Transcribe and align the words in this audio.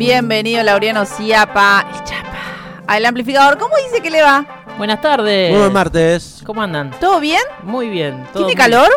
Bienvenido 0.00 0.62
Laureano 0.62 1.04
Ciapa. 1.04 1.84
El 1.92 2.04
Chapa. 2.04 2.32
Al 2.86 3.04
amplificador. 3.04 3.58
¿Cómo 3.58 3.74
dice 3.86 4.00
que 4.02 4.08
le 4.08 4.22
va? 4.22 4.46
Buenas 4.78 4.98
tardes. 5.02 5.50
Muy 5.50 5.58
buen 5.60 5.74
martes. 5.74 6.40
¿Cómo 6.46 6.62
andan? 6.62 6.90
¿Todo 6.98 7.20
bien? 7.20 7.42
Muy 7.64 7.90
bien. 7.90 8.14
todo 8.32 8.46
¿Tiene 8.46 8.46
muy- 8.46 8.54
calor? 8.54 8.88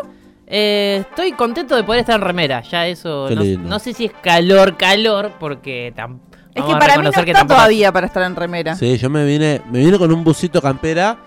Eh, 0.48 1.00
estoy 1.10 1.34
contento 1.34 1.76
de 1.76 1.84
poder 1.84 2.00
estar 2.00 2.16
en 2.16 2.22
remera. 2.22 2.62
Ya 2.62 2.88
eso. 2.88 3.26
Qué 3.28 3.36
No, 3.36 3.42
lindo. 3.42 3.68
no 3.70 3.80
sé 3.80 3.94
si 3.94 4.06
es 4.06 4.14
calor, 4.22 4.78
calor, 4.78 5.34
porque 5.42 5.94
tam- 5.94 6.20
Es 6.56 6.64
que 6.64 6.72
para 6.78 6.96
mí 6.96 7.04
no 7.04 7.10
está 7.10 7.26
tampoco- 7.26 7.48
todavía 7.56 7.92
para 7.92 8.08
estar 8.08 8.24
en 8.24 8.38
remera. 8.38 8.74
Sí, 8.76 8.98
yo 8.98 9.10
me 9.10 9.26
vine, 9.26 9.60
me 9.70 9.80
vine 9.80 9.98
con 9.98 10.10
un 10.14 10.24
busito 10.24 10.62
campera 10.62 11.18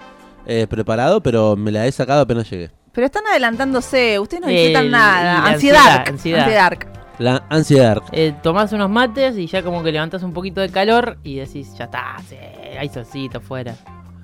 eh, 0.46 0.66
preparado, 0.66 1.20
pero 1.22 1.54
me 1.54 1.70
la 1.70 1.86
he 1.86 1.92
sacado 1.92 2.22
apenas 2.22 2.48
llegué. 2.48 2.70
Pero 2.92 3.04
están 3.04 3.26
adelantándose. 3.26 4.18
Ustedes 4.20 4.40
no 4.40 4.48
disfrutan 4.48 4.86
y 4.86 4.88
nada. 4.88 5.22
la 5.22 5.46
Ansiedad. 5.50 5.80
ansiedad, 6.06 6.08
ansiedad. 6.08 6.40
Ansiedad. 6.44 6.95
La 7.18 7.44
ansiedad. 7.48 8.02
Eh, 8.12 8.34
tomás 8.42 8.72
unos 8.72 8.90
mates 8.90 9.36
y 9.38 9.46
ya 9.46 9.62
como 9.62 9.82
que 9.82 9.90
levantás 9.92 10.22
un 10.22 10.32
poquito 10.32 10.60
de 10.60 10.68
calor 10.68 11.16
y 11.24 11.36
decís, 11.36 11.72
ya 11.76 11.84
está, 11.84 12.16
sí, 12.28 12.36
hay 12.78 12.88
solcito 12.88 13.40
fuera. 13.40 13.74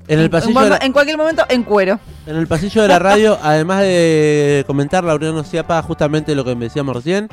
En 0.09 0.19
el 0.19 0.28
pasillo 0.28 0.60
la, 0.69 0.78
en 0.78 0.92
cualquier 0.92 1.16
momento 1.16 1.45
en 1.48 1.62
cuero. 1.62 1.98
en 2.27 2.36
el 2.36 2.47
pasillo 2.48 2.83
de 2.83 2.88
la 2.88 2.98
radio, 2.98 3.38
además 3.42 3.80
de 3.83 4.64
comentar 4.66 5.05
Laureano 5.05 5.45
Ciapa 5.45 5.80
justamente 5.83 6.34
lo 6.34 6.45
que 6.45 6.55
decíamos 6.56 6.97
recién, 6.97 7.28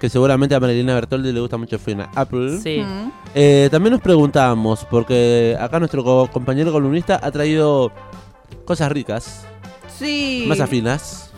que 0.00 0.08
seguramente 0.08 0.54
a 0.54 0.60
Marilena 0.60 0.94
Bertoldi 0.94 1.32
le 1.32 1.40
gusta 1.40 1.56
mucho 1.58 1.78
Fina 1.78 2.10
Apple. 2.14 2.58
Sí. 2.60 2.78
Mm. 2.80 3.12
Eh, 3.34 3.68
también 3.70 3.92
nos 3.92 4.00
preguntábamos, 4.02 4.84
porque 4.88 5.56
acá 5.60 5.78
nuestro 5.78 6.02
co- 6.04 6.28
compañero 6.32 6.70
columnista 6.72 7.20
ha 7.22 7.30
traído 7.32 7.90
cosas 8.64 8.90
ricas, 8.92 9.44
Sí. 9.98 10.44
más 10.48 10.60
afinas. 10.60 11.31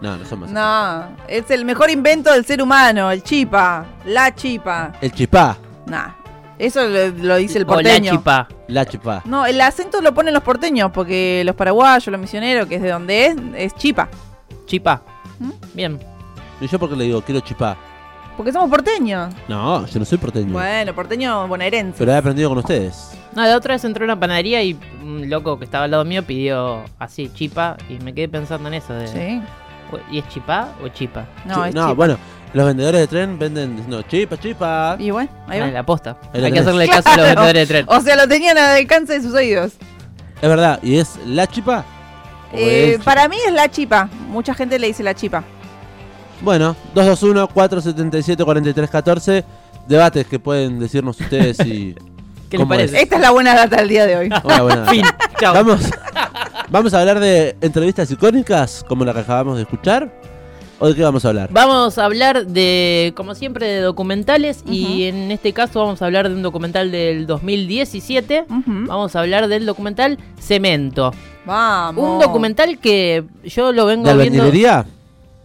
No, 0.00 0.16
no 0.16 0.24
son 0.24 0.40
más 0.40 0.50
No, 0.50 1.16
es 1.28 1.50
el 1.50 1.64
mejor 1.64 1.90
invento 1.90 2.32
del 2.32 2.44
ser 2.44 2.62
humano, 2.62 3.10
el 3.10 3.22
chipa, 3.22 3.84
la 4.06 4.34
chipa. 4.34 4.92
El 5.00 5.12
chipá, 5.12 5.56
Nah, 5.86 6.08
eso 6.58 6.82
lo, 6.86 7.08
lo 7.08 7.36
dice 7.36 7.58
el 7.58 7.64
O 7.64 7.68
la 7.68 7.74
porteño. 7.74 8.12
chipa. 8.12 8.48
la 8.68 8.86
chipá. 8.86 9.22
No, 9.24 9.44
el 9.46 9.60
acento 9.60 10.00
lo 10.00 10.14
ponen 10.14 10.32
los 10.34 10.42
porteños, 10.42 10.90
porque 10.92 11.42
los 11.44 11.54
paraguayos, 11.56 12.06
los 12.06 12.20
misioneros, 12.20 12.66
que 12.66 12.76
es 12.76 12.82
de 12.82 12.90
donde 12.90 13.26
es, 13.26 13.36
es 13.56 13.74
chipa. 13.74 14.08
Chipa. 14.66 15.02
¿Mm? 15.38 15.50
Bien. 15.74 16.00
¿Y 16.60 16.66
yo 16.68 16.78
porque 16.78 16.96
le 16.96 17.04
digo 17.04 17.22
quiero 17.22 17.40
chipá? 17.40 17.76
Porque 18.36 18.52
somos 18.52 18.70
porteños. 18.70 19.34
No, 19.48 19.84
yo 19.86 19.98
no 19.98 20.04
soy 20.04 20.16
porteño. 20.18 20.52
Bueno, 20.52 20.94
porteño 20.94 21.46
bonaerense. 21.48 21.98
Pero 21.98 22.12
he 22.12 22.16
aprendido 22.16 22.48
con 22.48 22.58
ustedes. 22.58 23.10
No, 23.34 23.42
la 23.46 23.56
otra 23.56 23.74
vez 23.74 23.84
entré 23.84 24.02
a 24.02 24.06
una 24.06 24.18
panadería 24.18 24.60
y 24.62 24.76
un 25.02 25.30
loco 25.30 25.58
que 25.58 25.64
estaba 25.64 25.84
al 25.84 25.90
lado 25.92 26.04
mío 26.04 26.22
pidió 26.24 26.82
así, 26.98 27.30
chipa, 27.32 27.76
y 27.88 27.94
me 28.02 28.12
quedé 28.12 28.28
pensando 28.28 28.68
en 28.68 28.74
eso. 28.74 28.92
De, 28.94 29.06
Sí. 29.08 29.40
¿Y 30.10 30.18
es 30.18 30.28
chipá 30.28 30.68
o 30.84 30.88
chipa? 30.88 31.26
No, 31.46 31.62
Chi- 31.64 31.68
es 31.70 31.74
chipa. 31.74 31.92
bueno, 31.94 32.16
los 32.54 32.66
vendedores 32.66 33.00
de 33.00 33.06
tren 33.08 33.38
venden 33.38 33.72
diciendo 33.76 34.02
chipa, 34.02 34.36
chipa. 34.38 34.96
Y 35.00 35.10
bueno, 35.10 35.28
ahí 35.48 35.58
Ah, 35.60 35.64
va. 35.66 35.70
la 35.72 35.82
posta. 35.84 36.16
Ahí 36.32 36.44
Hay 36.44 36.52
que 36.52 36.58
hacerle 36.60 36.86
caso 36.88 37.08
a 37.08 37.16
los 37.16 37.26
vendedores 37.26 37.68
de 37.68 37.74
tren. 37.74 37.86
O 37.88 38.00
sea, 38.00 38.14
lo 38.16 38.28
tenían 38.28 38.56
al 38.58 38.76
alcance 38.76 39.14
de 39.14 39.22
sus 39.22 39.34
oídos. 39.34 39.72
Es 40.42 40.48
verdad, 40.48 40.78
¿y 40.82 40.98
es 40.98 41.18
la 41.26 41.46
chipa? 41.48 41.84
¿O 42.52 42.56
Eh, 42.56 42.84
es 42.86 42.92
chipa? 42.98 43.04
para 43.04 43.28
mí 43.28 43.36
es 43.46 43.52
la 43.52 43.68
chipa. 43.68 44.08
Mucha 44.28 44.54
gente 44.54 44.78
le 44.78 44.86
dice 44.88 45.02
la 45.02 45.14
chipa. 45.14 45.42
Bueno, 46.42 46.74
221-477-4314. 46.94 49.44
Debates 49.88 50.26
que 50.26 50.38
pueden 50.38 50.78
decirnos 50.78 51.18
ustedes 51.20 51.58
y. 51.66 51.94
¿Qué 52.50 52.58
les 52.58 52.66
parece? 52.66 53.00
Esta 53.00 53.14
es 53.14 53.22
la 53.22 53.30
buena 53.30 53.54
data 53.54 53.76
del 53.76 53.88
día 53.88 54.06
de 54.06 54.16
hoy. 54.16 54.28
Hola, 54.42 54.62
buenas. 54.62 54.90
Fin. 54.90 55.04
Chao. 55.38 55.54
Vamos, 55.54 55.82
vamos 56.68 56.92
a 56.92 57.00
hablar 57.00 57.20
de 57.20 57.56
entrevistas 57.60 58.10
icónicas, 58.10 58.84
como 58.88 59.04
la 59.04 59.14
que 59.14 59.20
acabamos 59.20 59.56
de 59.56 59.62
escuchar. 59.62 60.12
¿O 60.80 60.88
de 60.88 60.94
qué 60.96 61.02
vamos 61.02 61.24
a 61.24 61.28
hablar? 61.28 61.50
Vamos 61.52 61.98
a 61.98 62.06
hablar 62.06 62.46
de, 62.46 63.12
como 63.14 63.34
siempre, 63.34 63.66
de 63.66 63.80
documentales 63.82 64.64
y 64.66 65.04
en 65.04 65.30
este 65.30 65.52
caso 65.52 65.80
vamos 65.80 66.00
a 66.00 66.06
hablar 66.06 66.28
de 66.28 66.34
un 66.34 66.42
documental 66.42 66.90
del 66.90 67.26
2017. 67.26 68.46
Ujú. 68.48 68.86
Vamos 68.86 69.14
a 69.14 69.20
hablar 69.20 69.46
del 69.46 69.66
documental 69.66 70.18
Cemento. 70.40 71.12
Vamos. 71.44 72.02
Un 72.02 72.18
documental 72.18 72.78
que 72.78 73.24
yo 73.44 73.72
lo 73.72 73.86
vengo 73.86 74.08
¿De 74.08 74.16
viendo... 74.16 74.42
albañilería? 74.42 74.86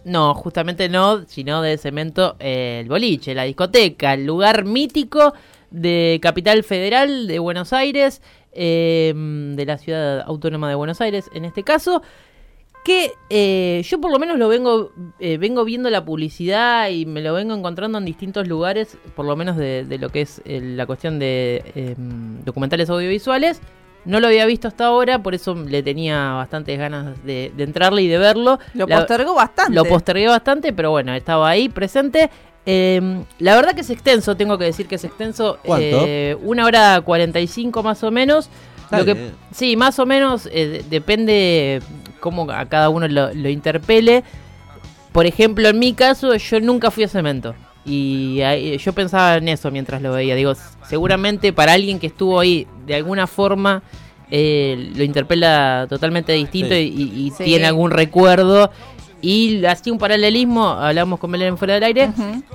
No, 0.06 0.34
justamente 0.34 0.88
no, 0.88 1.24
sino 1.26 1.62
de 1.62 1.76
Cemento, 1.78 2.36
eh, 2.40 2.78
el 2.82 2.88
boliche, 2.88 3.34
la 3.34 3.42
discoteca, 3.42 4.14
el 4.14 4.24
lugar 4.24 4.64
mítico 4.64 5.34
de 5.76 6.18
Capital 6.22 6.64
Federal 6.64 7.26
de 7.26 7.38
Buenos 7.38 7.72
Aires, 7.72 8.22
eh, 8.52 9.12
de 9.14 9.66
la 9.66 9.76
ciudad 9.76 10.22
autónoma 10.22 10.68
de 10.68 10.74
Buenos 10.74 11.00
Aires 11.00 11.28
en 11.34 11.44
este 11.44 11.62
caso, 11.62 12.02
que 12.82 13.12
eh, 13.30 13.82
yo 13.84 14.00
por 14.00 14.12
lo 14.12 14.18
menos 14.18 14.38
lo 14.38 14.48
vengo, 14.48 14.92
eh, 15.18 15.38
vengo 15.38 15.64
viendo 15.64 15.90
la 15.90 16.04
publicidad 16.04 16.88
y 16.88 17.04
me 17.04 17.20
lo 17.20 17.34
vengo 17.34 17.52
encontrando 17.52 17.98
en 17.98 18.04
distintos 18.04 18.46
lugares, 18.48 18.96
por 19.14 19.26
lo 19.26 19.36
menos 19.36 19.56
de, 19.56 19.84
de 19.84 19.98
lo 19.98 20.08
que 20.08 20.22
es 20.22 20.40
eh, 20.44 20.60
la 20.60 20.86
cuestión 20.86 21.18
de 21.18 21.62
eh, 21.74 21.94
documentales 22.44 22.88
audiovisuales. 22.88 23.60
No 24.06 24.20
lo 24.20 24.28
había 24.28 24.46
visto 24.46 24.68
hasta 24.68 24.86
ahora, 24.86 25.18
por 25.22 25.34
eso 25.34 25.54
le 25.54 25.82
tenía 25.82 26.32
bastantes 26.32 26.78
ganas 26.78 27.22
de, 27.24 27.52
de 27.56 27.64
entrarle 27.64 28.02
y 28.02 28.08
de 28.08 28.18
verlo. 28.18 28.58
Lo 28.74 28.86
La- 28.86 28.98
postergó 28.98 29.34
bastante. 29.34 29.74
lo 29.74 29.84
postergué 29.84 30.28
bastante, 30.28 30.72
pero 30.72 30.90
bueno, 30.92 31.12
estaba 31.14 31.48
ahí 31.50 31.68
presente. 31.68 32.30
Eh, 32.64 33.22
la 33.38 33.54
verdad 33.56 33.74
que 33.74 33.82
es 33.82 33.90
extenso, 33.90 34.36
tengo 34.36 34.56
que 34.58 34.64
decir 34.64 34.86
que 34.86 34.94
es 34.94 35.04
extenso. 35.04 35.58
¿Cuánto? 35.64 36.04
eh, 36.06 36.36
una 36.42 36.64
hora 36.64 37.00
45 37.00 37.82
más 37.82 38.02
o 38.04 38.10
menos. 38.10 38.48
Lo 38.92 39.04
que, 39.04 39.32
sí, 39.52 39.76
más 39.76 39.98
o 39.98 40.06
menos 40.06 40.46
eh, 40.52 40.66
de- 40.68 40.84
depende 40.88 41.80
cómo 42.20 42.48
a 42.50 42.66
cada 42.66 42.88
uno 42.88 43.08
lo, 43.08 43.34
lo 43.34 43.48
interpele. 43.48 44.22
Por 45.12 45.26
ejemplo, 45.26 45.68
en 45.68 45.78
mi 45.78 45.92
caso, 45.94 46.34
yo 46.36 46.60
nunca 46.60 46.90
fui 46.90 47.04
a 47.04 47.08
cemento. 47.08 47.54
Y 47.86 48.40
ahí- 48.42 48.76
yo 48.78 48.92
pensaba 48.92 49.36
en 49.36 49.48
eso 49.48 49.70
mientras 49.70 50.02
lo 50.02 50.12
veía. 50.12 50.34
Digo, 50.34 50.52
seguramente 50.88 51.52
para 51.52 51.72
alguien 51.72 51.98
que 51.98 52.08
estuvo 52.08 52.40
ahí 52.40 52.66
de 52.86 52.94
alguna 52.96 53.26
forma 53.26 53.82
eh, 54.28 54.90
lo 54.96 55.04
interpela 55.04 55.86
totalmente 55.88 56.32
distinto 56.32 56.74
Sí. 56.74 56.92
y, 57.14 57.26
y 57.26 57.30
Sí. 57.30 57.44
tiene 57.44 57.66
algún 57.66 57.92
recuerdo. 57.92 58.70
Y 59.22 59.64
así 59.64 59.90
un 59.90 59.98
paralelismo, 59.98 60.68
hablamos 60.68 61.18
con 61.20 61.30
Belén 61.32 61.56
fuera 61.56 61.74
del 61.74 61.84
aire, 61.84 62.10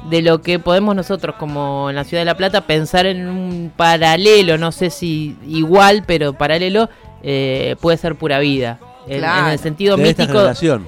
de 0.09 0.22
lo 0.22 0.41
que 0.41 0.59
podemos 0.59 0.96
nosotros 0.96 1.36
como 1.40 1.90
en 1.90 1.96
la 1.96 2.03
ciudad 2.03 2.22
de 2.22 2.25
La 2.25 2.36
Plata 2.38 2.62
pensar 2.68 3.06
en 3.06 3.28
un 3.28 3.72
paralelo, 3.75 4.58
no 4.58 4.72
sé 4.74 4.90
si 4.90 5.36
igual, 5.47 6.03
pero 6.06 6.34
paralelo, 6.34 6.90
eh, 7.24 7.75
puede 7.81 7.97
ser 7.97 8.16
pura 8.16 8.40
vida. 8.40 8.78
En, 9.08 9.20
Claro. 9.20 9.47
en 9.47 9.53
el 9.53 9.59
sentido 9.59 9.96
De 9.97 10.09
esta 10.09 10.24
mítico, 10.24 10.40
generación. 10.40 10.88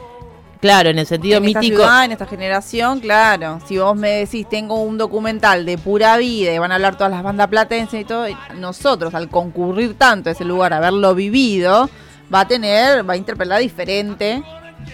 Claro, 0.64 0.90
en 0.90 0.98
el 0.98 1.06
sentido 1.06 1.40
en 1.40 1.46
esta 1.46 1.60
mítico, 1.60 1.82
ciudad, 1.82 2.06
en 2.06 2.14
esta 2.14 2.26
generación, 2.26 3.02
claro. 3.02 3.60
Si 3.68 3.78
vos 3.78 3.98
me 3.98 4.12
decís, 4.12 4.48
tengo 4.48 4.82
un 4.82 4.98
documental 4.98 5.66
de 5.66 5.78
pura 5.78 6.16
vida 6.16 6.54
y 6.54 6.58
van 6.58 6.72
a 6.72 6.76
hablar 6.76 6.96
todas 6.96 7.12
las 7.12 7.22
bandas 7.22 7.50
platenses 7.50 8.00
y 8.00 8.06
todo, 8.06 8.30
y 8.30 8.38
nosotros 8.56 9.14
al 9.14 9.28
concurrir 9.28 9.96
tanto 9.96 10.30
a 10.30 10.32
ese 10.32 10.46
lugar, 10.46 10.72
haberlo 10.72 11.14
vivido, 11.16 11.90
va 12.34 12.40
a 12.40 12.48
tener, 12.48 13.08
va 13.08 13.16
a 13.16 13.18
interpelar 13.18 13.60
diferente. 13.60 14.42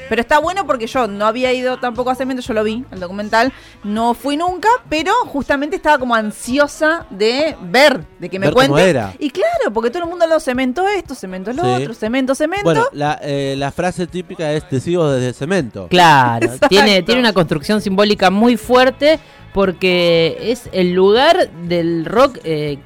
Pero 0.07 0.22
está 0.22 0.40
bueno 0.40 0.66
porque 0.66 0.88
yo 0.88 1.07
no 1.07 1.25
había 1.25 1.51
ido 1.53 1.78
tampoco 1.78 2.09
a 2.09 2.16
Cemento, 2.16 2.41
yo 2.41 2.53
lo 2.53 2.63
vi, 2.63 2.84
el 2.91 3.00
documental, 3.00 3.51
no 3.84 4.13
fui 4.13 4.38
nunca, 4.38 4.67
pero 4.90 5.12
justamente 5.25 5.75
estaba 5.75 5.97
como 6.00 6.16
ansiosa 6.16 7.06
de 7.09 7.56
ver, 7.62 8.03
de 8.19 8.29
que 8.29 8.39
me 8.39 8.47
Ver 8.47 8.53
cómo 8.56 8.68
cuenten. 8.69 8.89
era. 8.89 9.13
Y 9.19 9.29
claro, 9.31 9.72
porque 9.73 9.89
todo 9.89 10.03
el 10.03 10.09
mundo 10.09 10.25
lo 10.28 10.39
cemento 10.39 10.88
esto, 10.88 11.16
cemento 11.16 11.51
lo 11.53 11.63
Sí. 11.63 11.84
otro, 11.84 11.94
cemento, 11.94 12.35
cemento. 12.35 12.63
Bueno, 12.63 12.85
la, 12.94 13.19
eh, 13.22 13.56
la 13.57 13.72
frase 13.72 14.07
típica 14.07 14.51
es 14.53 14.68
te 14.69 14.79
sigo 14.79 15.09
desde 15.12 15.34
cemento. 15.34 15.88
Claro, 15.89 16.45
Exacto. 16.45 16.68
tiene, 16.69 17.01
tiene 17.03 17.22
una 17.22 17.34
construcción 17.34 17.81
simbólica 17.81 18.29
muy 18.29 18.57
fuerte 18.57 19.19
porque 19.53 20.38
es 20.41 20.69
el 20.72 20.94
lugar 20.94 21.50
del 21.68 22.06
rock. 22.06 22.38
eh, 22.44 22.78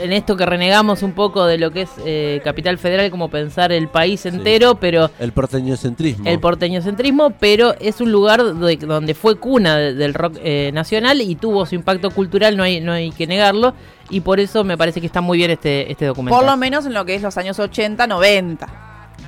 en 0.00 0.12
esto 0.12 0.36
que 0.36 0.46
renegamos 0.46 1.02
un 1.02 1.12
poco 1.12 1.44
de 1.46 1.58
lo 1.58 1.70
que 1.70 1.82
es 1.82 1.90
eh, 2.04 2.40
Capital 2.44 2.78
Federal, 2.78 3.10
como 3.10 3.28
pensar 3.28 3.72
el 3.72 3.88
país 3.88 4.24
entero, 4.26 4.76
pero 4.76 5.10
El 5.18 5.32
porteñocentrismo. 5.32 6.24
el 6.28 6.38
porteñocentrismo, 6.40 7.30
pero 7.38 7.74
es 7.80 8.00
un 8.00 8.12
lugar 8.12 8.42
de- 8.44 8.76
donde 8.76 9.14
fue 9.14 9.36
cuna 9.36 9.76
de- 9.76 9.94
del 9.94 10.14
rock 10.14 10.36
eh, 10.42 10.70
nacional 10.72 11.20
y 11.20 11.34
tuvo 11.36 11.66
su 11.66 11.74
impacto 11.74 12.10
cultural, 12.10 12.56
no 12.56 12.62
hay, 12.62 12.80
no 12.80 12.92
hay 12.92 13.10
que 13.10 13.26
negarlo, 13.26 13.74
y 14.10 14.20
por 14.20 14.40
eso 14.40 14.64
me 14.64 14.76
parece 14.78 15.00
que 15.00 15.06
está 15.06 15.20
muy 15.20 15.38
bien 15.38 15.50
este, 15.50 15.90
este 15.90 16.06
documental. 16.06 16.38
Por 16.40 16.48
lo 16.48 16.56
menos 16.56 16.86
en 16.86 16.94
lo 16.94 17.04
que 17.04 17.14
es 17.14 17.22
los 17.22 17.36
años 17.36 17.58
80, 17.58 18.06
90. 18.06 18.68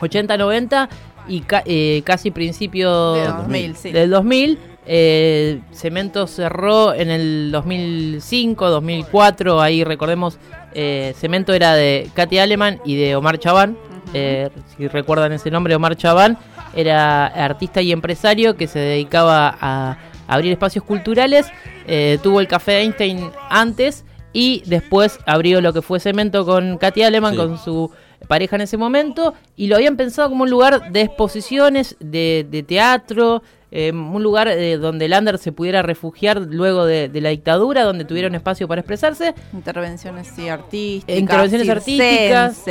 80, 0.00 0.36
90 0.36 0.88
y 1.28 1.40
ca- 1.40 1.62
eh, 1.66 2.02
casi 2.04 2.30
principio 2.30 3.14
De 3.14 3.26
2000, 3.26 3.76
sí. 3.76 3.90
del 3.92 4.10
2000. 4.10 4.58
eh, 4.90 5.60
Cemento 5.70 6.26
cerró 6.26 6.94
en 6.94 7.10
el 7.10 7.50
2005, 7.52 8.70
2004. 8.70 9.60
Ahí 9.60 9.84
recordemos, 9.84 10.38
eh, 10.80 11.12
Cemento 11.18 11.52
era 11.52 11.74
de 11.74 12.08
Katy 12.14 12.38
Aleman 12.38 12.80
y 12.84 12.94
de 12.94 13.16
Omar 13.16 13.38
Chabán. 13.38 13.76
eh, 14.14 14.48
si 14.76 14.86
recuerdan 14.88 15.32
ese 15.32 15.50
nombre, 15.50 15.74
Omar 15.74 15.96
Chabán 15.96 16.38
era 16.72 17.26
artista 17.26 17.82
y 17.82 17.90
empresario 17.90 18.56
que 18.56 18.66
se 18.68 18.78
dedicaba 18.78 19.56
a 19.60 19.98
abrir 20.28 20.52
espacios 20.52 20.84
culturales. 20.84 21.46
eh, 21.90 22.18
tuvo 22.22 22.38
el 22.40 22.46
Café 22.48 22.80
Einstein 22.82 23.30
antes 23.48 24.04
y 24.34 24.62
después 24.66 25.18
abrió 25.26 25.60
lo 25.62 25.72
que 25.72 25.80
fue 25.82 26.00
Cemento 26.00 26.44
con 26.44 26.76
Katy 26.78 27.02
Aleman, 27.02 27.32
Sí. 27.32 27.36
con 27.38 27.58
su 27.58 27.90
pareja 28.28 28.56
en 28.56 28.62
ese 28.62 28.76
momento, 28.76 29.32
y 29.56 29.68
lo 29.68 29.76
habían 29.76 29.96
pensado 29.96 30.28
como 30.28 30.42
un 30.44 30.50
lugar 30.50 30.92
de 30.92 31.00
exposiciones, 31.00 31.96
de, 31.98 32.46
de 32.50 32.62
teatro, 32.62 33.42
eh, 33.70 33.92
un 33.92 34.22
lugar 34.22 34.48
eh, 34.48 34.78
donde 34.78 35.04
el 35.06 35.12
under 35.12 35.38
se 35.38 35.52
pudiera 35.52 35.82
refugiar 35.82 36.40
luego 36.40 36.84
de, 36.86 37.08
de 37.08 37.20
la 37.20 37.28
dictadura, 37.30 37.84
donde 37.84 38.04
tuviera 38.04 38.28
un 38.28 38.34
espacio 38.34 38.66
para 38.68 38.80
expresarse. 38.80 39.34
Intervenciones 39.52 40.28
sí, 40.34 40.48
artísticas. 40.48 41.18
Intervenciones 41.18 41.68
artísticas. 41.68 42.64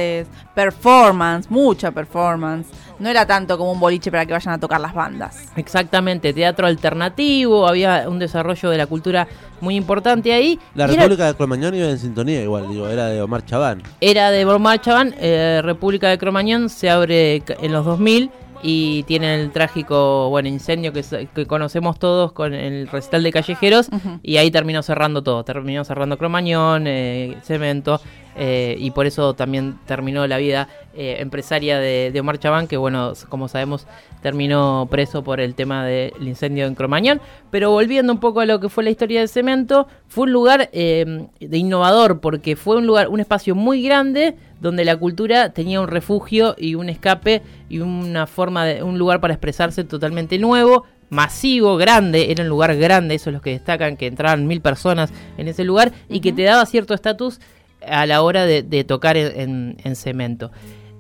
Performance, 0.56 1.50
mucha 1.52 1.92
performance. 1.92 2.68
No 3.00 3.10
era 3.10 3.28
tanto 3.28 3.60
como 3.60 3.72
un 3.74 3.80
boliche 3.80 4.10
para 4.10 4.26
que 4.26 4.34
vayan 4.34 4.56
a 4.56 4.60
tocar 4.60 4.82
las 4.82 4.94
bandas. 4.94 5.52
Exactamente, 5.56 6.34
teatro 6.34 6.66
alternativo, 6.66 7.68
había 7.68 8.10
un 8.10 8.18
desarrollo 8.18 8.70
de 8.72 8.78
la 8.78 8.88
cultura 8.88 9.28
muy 9.62 9.76
importante 9.76 10.34
ahí. 10.34 10.60
La 10.74 10.86
era- 10.86 10.94
República 11.04 11.28
de 11.28 11.36
Cromañón 11.36 11.76
iba 11.76 11.88
en 11.90 12.00
sintonía 12.00 12.42
igual, 12.42 12.70
digo, 12.70 12.88
era 12.88 13.06
de 13.08 13.22
Omar 13.22 13.46
Chabán. 13.46 13.84
Era 14.02 14.32
de 14.32 14.46
Bormar 14.46 14.82
Chabán, 14.82 15.14
eh, 15.20 15.62
República 15.64 16.10
de 16.10 16.18
Cromañón 16.18 16.70
se 16.70 16.90
abre 16.90 17.42
ca- 17.46 17.56
en 17.62 17.72
los 17.72 17.86
2000 17.86 18.32
y 18.64 19.04
tiene 19.04 19.36
el 19.36 19.52
trágico 19.52 20.30
bueno 20.30 20.50
incendio 20.50 20.92
que, 20.94 21.04
conocemos 21.46 22.00
todos 22.00 22.32
con 22.32 22.54
el 22.54 22.88
recital 22.88 23.24
de 23.24 23.32
callejeros 23.32 23.90
y 24.24 24.38
ahí 24.38 24.52
terminó 24.52 24.82
cerrando 24.84 25.22
todo, 25.22 25.44
terminó 25.44 25.84
cerrando 25.84 26.18
Cromañón, 26.18 26.86
eh, 26.88 27.38
Cemento 27.44 28.02
eh, 28.36 28.76
y 28.80 28.92
por 28.92 29.06
eso 29.06 29.34
también 29.34 29.78
terminó 29.86 30.26
la 30.28 30.38
vida 30.38 30.68
eh, 30.96 31.18
empresaria 31.20 31.80
de, 31.80 32.12
de 32.12 32.20
Omar 32.20 32.40
Chabán 32.40 32.68
que 32.68 32.78
bueno, 32.78 33.14
como 33.30 33.48
sabemos 33.48 33.88
terminó 34.28 34.90
preso 34.92 35.24
por 35.24 35.40
el 35.40 35.56
tema 35.56 35.86
del 35.86 36.12
incendio 36.28 36.66
en 36.66 36.76
Cromañón, 36.76 37.22
pero 37.50 37.72
volviendo 37.72 38.12
un 38.12 38.20
poco 38.20 38.42
a 38.42 38.46
lo 38.46 38.60
que 38.60 38.68
fue 38.68 38.84
la 38.84 38.90
historia 38.90 39.22
de 39.22 39.30
Cemento, 39.30 39.88
fue 40.10 40.24
un 40.26 40.34
lugar 40.34 40.70
eh, 40.74 41.28
de 41.40 41.58
innovador 41.58 42.20
porque 42.20 42.58
fue 42.58 42.76
un 42.76 42.86
lugar, 42.86 43.08
un 43.08 43.22
espacio 43.22 43.56
muy 43.56 43.82
grande 43.82 44.36
donde 44.60 44.84
la 44.84 44.98
cultura 44.98 45.54
tenía 45.54 45.80
un 45.80 45.88
refugio 45.88 46.56
y 46.58 46.76
un 46.76 46.90
escape 46.90 47.42
y 47.70 47.80
una 47.80 48.28
forma 48.28 48.66
de 48.66 48.84
un 48.84 48.98
lugar 48.98 49.22
para 49.22 49.34
expresarse 49.34 49.86
totalmente 49.86 50.38
nuevo, 50.40 50.84
masivo, 51.10 51.78
grande, 51.78 52.30
era 52.30 52.44
un 52.44 52.50
lugar 52.50 52.76
grande, 52.76 53.16
eso 53.16 53.30
es 53.30 53.34
lo 53.34 53.42
que 53.42 53.52
destacan, 53.52 53.96
que 53.96 54.08
entraban 54.08 54.46
mil 54.46 54.60
personas 54.60 55.10
en 55.38 55.48
ese 55.48 55.64
lugar 55.64 55.94
y 56.10 56.20
que 56.20 56.34
te 56.34 56.44
daba 56.44 56.66
cierto 56.66 56.94
estatus 56.94 57.40
a 57.88 58.06
la 58.06 58.22
hora 58.24 58.46
de, 58.46 58.62
de 58.62 58.84
tocar 58.84 59.16
en, 59.16 59.40
en- 59.40 59.78
en 59.86 59.96
cemento. 59.96 60.52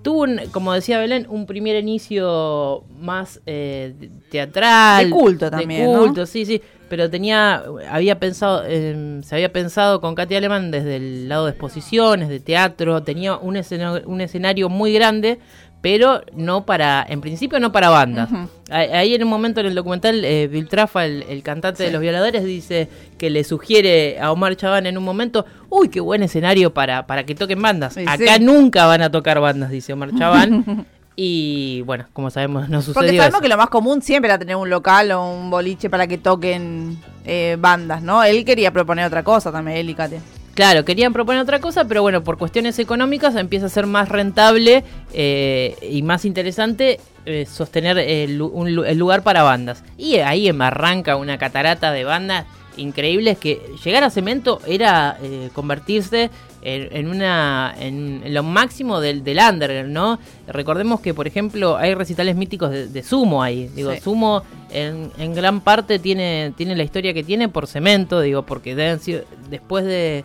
Tuvo, 0.03 0.21
un, 0.23 0.39
como 0.51 0.71
decía 0.73 0.99
Belén, 0.99 1.25
un 1.29 1.45
primer 1.45 1.75
inicio 1.75 2.83
más 2.99 3.41
eh, 3.45 3.93
teatral. 4.29 5.05
De 5.05 5.09
culto 5.11 5.49
también, 5.51 5.87
De 5.87 5.93
¿no? 5.93 5.99
culto, 5.99 6.25
sí, 6.25 6.45
sí. 6.45 6.61
Pero 6.89 7.09
tenía, 7.09 7.63
había 7.89 8.17
pensado, 8.17 8.63
eh, 8.65 9.19
se 9.23 9.35
había 9.35 9.51
pensado 9.51 9.99
con 9.99 10.15
Katy 10.15 10.35
Aleman 10.35 10.71
desde 10.71 10.95
el 10.95 11.27
lado 11.27 11.43
de 11.45 11.51
exposiciones, 11.51 12.29
de 12.29 12.39
teatro, 12.39 13.03
tenía 13.03 13.35
un, 13.35 13.57
escena- 13.57 14.01
un 14.05 14.21
escenario 14.21 14.69
muy 14.69 14.93
grande, 14.93 15.39
pero 15.81 16.21
no 16.33 16.65
para, 16.65 17.05
en 17.07 17.21
principio 17.21 17.59
no 17.59 17.71
para 17.71 17.89
bandas. 17.89 18.29
Ahí- 18.69 18.89
Ahí 18.89 19.13
en 19.15 19.23
un 19.23 19.29
momento 19.29 19.59
en 19.61 19.67
el 19.67 19.75
documental, 19.75 20.25
eh, 20.25 20.47
Bill 20.47 20.67
Trafa, 20.67 21.05
el, 21.05 21.23
el 21.29 21.43
cantante 21.43 21.83
de 21.83 21.91
los 21.91 22.01
violadores, 22.01 22.43
dice 22.43 22.89
que 23.17 23.29
le 23.29 23.43
sugiere 23.43 24.19
a 24.19 24.31
Omar 24.31 24.55
Chabán 24.57 24.85
en 24.87 24.97
un 24.97 25.03
momento, 25.03 25.45
uy, 25.69 25.89
qué 25.89 25.99
buen 25.99 26.23
escenario 26.23 26.73
para, 26.73 27.05
para 27.07 27.25
que 27.25 27.35
toquen 27.35 27.61
bandas. 27.61 27.93
Sí, 27.93 28.01
Acá 28.07 28.35
sí. 28.37 28.43
nunca 28.43 28.85
van 28.87 29.01
a 29.03 29.11
tocar 29.11 29.39
bandas, 29.39 29.69
dice 29.69 29.93
Omar 29.93 30.09
Chabán. 30.17 30.85
y 31.15 31.81
bueno, 31.81 32.05
como 32.13 32.29
sabemos, 32.29 32.69
no 32.69 32.77
Porque 32.79 32.85
sucedió 32.93 33.21
sabemos 33.21 33.35
eso. 33.37 33.41
que 33.41 33.49
lo 33.49 33.57
más 33.57 33.69
común 33.69 34.01
siempre 34.01 34.29
era 34.29 34.37
tener 34.37 34.55
un 34.55 34.69
local 34.69 35.11
o 35.11 35.31
un 35.31 35.49
boliche 35.49 35.89
para 35.89 36.05
que 36.07 36.17
toquen 36.17 36.97
eh, 37.25 37.55
bandas, 37.59 38.01
¿no? 38.03 38.23
Él 38.23 38.43
quería 38.45 38.71
proponer 38.71 39.05
otra 39.05 39.23
cosa 39.23 39.51
también, 39.51 39.77
él 39.77 39.89
y 39.89 39.95
Kate. 39.95 40.19
Claro, 40.57 40.83
querían 40.85 41.13
proponer 41.13 41.39
otra 41.39 41.59
cosa, 41.59 41.85
pero 41.85 42.01
bueno, 42.01 42.23
por 42.23 42.39
cuestiones 42.39 42.79
económicas 42.79 43.35
empieza 43.35 43.67
a 43.67 43.69
ser 43.69 43.85
más 43.85 44.09
rentable 44.09 44.83
eh, 45.13 45.75
y 45.87 46.01
más 46.01 46.25
interesante 46.25 46.99
eh, 47.27 47.45
sostener 47.45 47.99
el, 47.99 48.41
un 48.41 48.73
lugar 48.97 49.21
para 49.21 49.43
bandas. 49.43 49.83
Y 49.99 50.15
ahí 50.15 50.47
em- 50.47 50.59
arranca 50.59 51.15
una 51.15 51.37
catarata 51.37 51.91
de 51.91 52.03
bandas 52.05 52.47
increíbles 52.75 53.37
que 53.37 53.61
llegar 53.85 54.03
a 54.03 54.09
Cemento 54.09 54.59
era 54.65 55.19
eh, 55.21 55.51
convertirse 55.53 56.31
en, 56.63 56.89
en 56.91 57.07
una 57.07 57.75
en, 57.79 58.21
en 58.25 58.33
lo 58.33 58.41
máximo 58.41 58.99
del, 58.99 59.23
del 59.23 59.37
under, 59.37 59.87
¿no? 59.87 60.17
Recordemos 60.47 61.01
que, 61.01 61.13
por 61.13 61.27
ejemplo, 61.27 61.77
hay 61.77 61.93
recitales 61.93 62.35
míticos 62.35 62.71
de, 62.71 62.87
de 62.87 63.03
Sumo 63.03 63.43
ahí. 63.43 63.69
Digo, 63.75 63.91
Sí. 63.93 63.99
Sumo 64.01 64.41
en, 64.71 65.11
en 65.19 65.35
gran 65.35 65.61
parte 65.61 65.99
tiene, 65.99 66.51
tiene 66.57 66.75
la 66.75 66.83
historia 66.83 67.13
que 67.13 67.23
tiene 67.23 67.47
por 67.47 67.67
Cemento, 67.67 68.21
digo, 68.21 68.41
porque 68.41 68.75
después 68.75 69.85
de, 69.85 70.23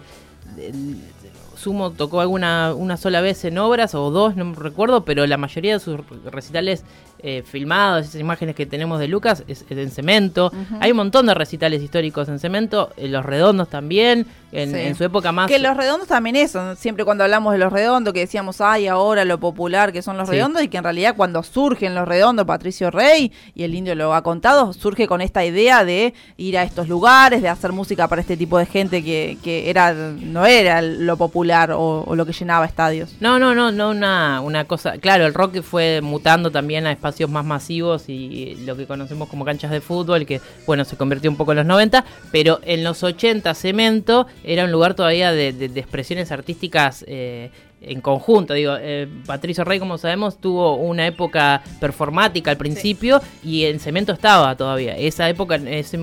Sumo 1.56 1.90
tocó 1.92 2.20
alguna 2.20 2.74
una 2.74 2.96
sola 2.96 3.20
vez 3.20 3.44
en 3.44 3.58
obras 3.58 3.94
o 3.94 4.10
dos, 4.10 4.34
no 4.36 4.52
recuerdo, 4.54 5.04
pero 5.04 5.26
la 5.26 5.36
mayoría 5.36 5.74
de 5.74 5.80
sus 5.80 6.00
recitales 6.24 6.84
eh, 7.22 7.42
filmados, 7.46 8.06
esas 8.08 8.20
imágenes 8.20 8.54
que 8.56 8.66
tenemos 8.66 8.98
de 8.98 9.08
Lucas, 9.08 9.44
es, 9.46 9.64
es 9.68 9.78
en 9.78 9.90
cemento. 9.90 10.52
Hay 10.80 10.90
un 10.90 10.96
montón 10.96 11.26
de 11.26 11.34
recitales 11.34 11.82
históricos 11.82 12.28
en 12.28 12.38
cemento, 12.38 12.90
en 12.96 13.12
los 13.12 13.24
redondos 13.24 13.68
también, 13.68 14.26
en, 14.50 14.70
Sí. 14.72 14.76
en 14.80 14.94
su 14.96 15.04
época 15.04 15.32
más... 15.32 15.48
Que 15.48 15.58
los 15.58 15.76
redondos 15.76 16.08
también 16.08 16.36
eso, 16.36 16.74
siempre 16.76 17.04
cuando 17.04 17.24
hablamos 17.24 17.52
de 17.52 17.58
los 17.58 17.72
redondos, 17.72 18.12
que 18.12 18.20
decíamos, 18.20 18.60
ay, 18.60 18.86
ahora 18.88 19.24
lo 19.24 19.38
popular 19.38 19.92
que 19.92 20.02
son 20.02 20.18
los 20.18 20.28
Sí. 20.28 20.34
redondos, 20.34 20.62
y 20.62 20.68
que 20.68 20.76
en 20.78 20.84
realidad 20.84 21.14
cuando 21.16 21.42
surgen 21.42 21.94
los 21.94 22.06
redondos, 22.08 22.44
Patricio 22.44 22.90
Rey, 22.90 23.32
y 23.54 23.62
el 23.62 23.74
indio 23.74 23.94
lo 23.94 24.12
ha 24.14 24.22
contado, 24.22 24.72
surge 24.72 25.06
con 25.06 25.20
esta 25.20 25.44
idea 25.44 25.84
de 25.84 26.12
ir 26.36 26.58
a 26.58 26.64
estos 26.64 26.88
lugares, 26.88 27.40
de 27.40 27.48
hacer 27.48 27.72
música 27.72 28.08
para 28.08 28.20
este 28.20 28.36
tipo 28.36 28.58
de 28.58 28.66
gente 28.66 29.02
que, 29.04 29.38
que 29.44 29.70
era 29.70 29.92
no 29.94 30.44
era 30.44 30.82
lo 30.82 31.16
popular 31.16 31.70
o, 31.72 32.02
o 32.06 32.16
lo 32.16 32.26
que 32.26 32.32
llenaba 32.32 32.66
estadios. 32.66 33.14
No, 33.20 33.38
no, 33.38 33.54
no, 33.54 33.70
no 33.72 33.90
una, 33.90 34.40
una 34.40 34.64
cosa. 34.64 34.98
Claro, 34.98 35.24
el 35.24 35.34
rock 35.34 35.62
fue 35.62 36.00
mutando 36.02 36.50
también 36.50 36.86
a 36.86 36.92
espacios 36.92 37.11
más 37.28 37.44
masivos 37.44 38.08
y 38.08 38.56
lo 38.64 38.76
que 38.76 38.86
conocemos 38.86 39.28
como 39.28 39.44
canchas 39.44 39.70
de 39.70 39.80
fútbol, 39.80 40.26
que 40.26 40.40
bueno, 40.66 40.84
se 40.84 40.96
convirtió 40.96 41.30
un 41.30 41.36
poco 41.36 41.52
en 41.52 41.58
los 41.58 41.66
90, 41.66 42.04
pero 42.30 42.60
en 42.64 42.84
los 42.84 43.02
80 43.02 43.54
Cemento 43.54 44.26
era 44.44 44.64
un 44.64 44.72
lugar 44.72 44.94
todavía 44.94 45.32
de, 45.32 45.52
de- 45.52 45.68
de 45.68 45.80
expresiones 45.80 46.32
artísticas. 46.32 47.04
eh, 47.08 47.50
en 47.84 48.00
conjunto, 48.00 48.54
digo, 48.54 48.74
eh, 48.80 49.08
Patricio 49.26 49.64
Rey, 49.64 49.78
como 49.78 49.98
sabemos, 49.98 50.40
tuvo 50.40 50.76
una 50.76 51.06
época 51.06 51.62
performática 51.80 52.50
al 52.50 52.56
principio 52.56 53.20
y 53.44 53.64
en 53.64 53.80
Cemento 53.80 54.12
estaba 54.12 54.56
todavía. 54.56 54.96
Esa 54.96 55.28
época, 55.28 55.56
ese, 55.56 55.98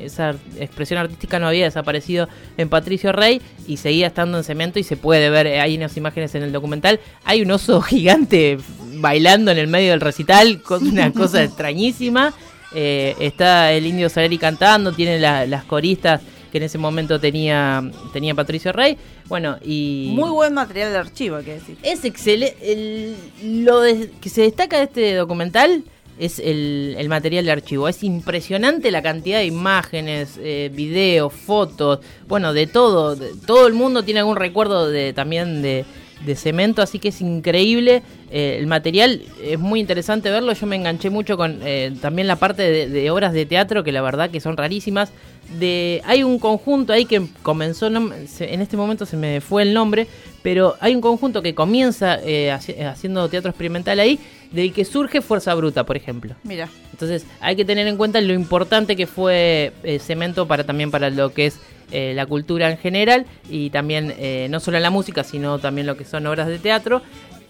esa 0.00 0.34
expresión 0.58 0.98
artística 1.00 1.38
no 1.38 1.48
había 1.48 1.64
desaparecido 1.64 2.28
en 2.56 2.68
Patricio 2.68 3.12
Rey 3.12 3.40
y 3.66 3.78
seguía 3.78 4.06
estando 4.08 4.36
en 4.38 4.44
Cemento 4.44 4.78
y 4.78 4.82
se 4.82 4.96
puede 4.96 5.30
ver, 5.30 5.46
eh, 5.46 5.60
hay 5.60 5.76
unas 5.76 5.96
imágenes 5.96 6.34
en 6.34 6.42
el 6.42 6.52
documental, 6.52 7.00
hay 7.24 7.42
un 7.42 7.50
oso 7.50 7.80
gigante 7.82 8.58
bailando 8.96 9.50
en 9.50 9.58
el 9.58 9.66
medio 9.66 9.90
del 9.92 10.00
recital, 10.00 10.60
con 10.62 10.86
una 10.86 11.12
cosa 11.12 11.42
extrañísima. 11.44 12.32
Eh, 12.76 13.14
está 13.20 13.72
el 13.72 13.86
indio 13.86 14.08
Saleri 14.08 14.36
cantando, 14.36 14.92
tiene 14.92 15.18
la- 15.20 15.46
las 15.46 15.64
coristas 15.64 16.20
que 16.54 16.58
en 16.58 16.64
ese 16.64 16.78
momento 16.78 17.18
tenía, 17.18 17.82
tenía 18.12 18.32
Patricio 18.32 18.70
Rey. 18.70 18.96
Bueno, 19.26 19.56
y... 19.64 20.12
Muy 20.14 20.30
buen 20.30 20.54
material 20.54 20.92
de 20.92 20.98
archivo, 20.98 21.34
hay 21.34 21.44
que 21.44 21.54
decir. 21.54 21.76
Es 21.82 22.04
excelente. 22.04 23.16
Lo 23.42 23.80
de- 23.80 24.12
que 24.20 24.28
se 24.28 24.42
destaca 24.42 24.76
de 24.78 24.84
este 24.84 25.14
documental 25.16 25.82
es 26.16 26.38
el, 26.38 26.94
el 26.96 27.08
material 27.08 27.44
de 27.44 27.50
archivo. 27.50 27.88
Es 27.88 28.04
impresionante 28.04 28.92
la 28.92 29.02
cantidad 29.02 29.38
de 29.38 29.46
imágenes, 29.46 30.38
eh, 30.40 30.70
videos, 30.72 31.32
fotos, 31.32 31.98
bueno, 32.28 32.52
de 32.52 32.68
todo. 32.68 33.16
de- 33.16 33.32
todo 33.48 33.66
el 33.66 33.72
mundo 33.72 34.04
tiene 34.04 34.20
algún 34.20 34.36
recuerdo 34.36 34.88
de 34.88 35.12
también 35.12 35.60
de, 35.60 35.84
de 36.24 36.36
cemento, 36.36 36.82
así 36.82 37.00
que 37.00 37.08
es 37.08 37.20
increíble. 37.20 38.04
Eh, 38.36 38.56
el 38.58 38.66
material 38.66 39.22
es 39.42 39.58
muy 39.58 39.78
interesante 39.78 40.28
verlo. 40.30 40.52
Yo 40.52 40.66
me 40.66 40.74
enganché 40.76 41.08
mucho 41.08 41.36
con 41.36 41.60
eh, 41.62 41.92
también 42.02 42.26
la 42.26 42.36
parte 42.36 42.62
de, 42.62 42.88
de 42.88 43.10
obras 43.10 43.32
de 43.32 43.46
teatro, 43.46 43.84
que 43.84 43.92
la 43.92 44.02
verdad 44.02 44.28
que 44.30 44.40
son 44.40 44.56
rarísimas. 44.56 45.12
De, 45.60 46.00
hay 46.06 46.22
un 46.22 46.38
conjunto 46.38 46.92
ahí 46.92 47.04
que 47.04 47.22
comenzó, 47.42 47.90
no 47.90 48.10
se- 48.26 48.52
en 48.54 48.60
este 48.62 48.76
momento 48.78 49.04
se 49.06 49.16
me 49.16 49.40
fue 49.42 49.62
el 49.62 49.74
nombre, 49.74 50.06
pero 50.42 50.74
hay 50.80 50.94
un 50.94 51.00
conjunto 51.02 51.42
que 51.42 51.54
comienza 51.54 52.18
eh, 52.24 52.50
haci- 52.50 52.82
haciendo 52.84 53.28
teatro 53.28 53.50
experimental 53.50 54.00
ahí, 54.00 54.18
del 54.52 54.72
que 54.72 54.84
surge 54.86 55.20
Fuerza 55.20 55.54
Bruta, 55.54 55.84
por 55.84 55.96
ejemplo. 55.96 56.34
Mira, 56.44 56.68
Entonces 56.92 57.26
hay 57.40 57.56
que 57.56 57.64
tener 57.66 57.86
en 57.86 57.96
cuenta 57.98 58.20
lo 58.22 58.32
importante 58.32 58.96
que 58.96 59.06
fue 59.06 59.72
eh, 59.82 59.98
Cemento 59.98 60.46
para 60.48 60.64
también 60.64 60.90
para 60.90 61.10
lo 61.10 61.32
que 61.34 61.46
es 61.46 61.60
eh, 61.92 62.12
la 62.14 62.24
cultura 62.24 62.70
en 62.70 62.78
general 62.78 63.26
y 63.50 63.68
también 63.70 64.14
eh, 64.18 64.46
no 64.50 64.58
solo 64.60 64.78
en 64.78 64.82
la 64.82 64.90
música, 64.90 65.22
sino 65.24 65.58
también 65.58 65.86
lo 65.86 65.96
que 65.98 66.04
son 66.06 66.26
obras 66.26 66.48
de 66.48 66.58
teatro. 66.58 67.02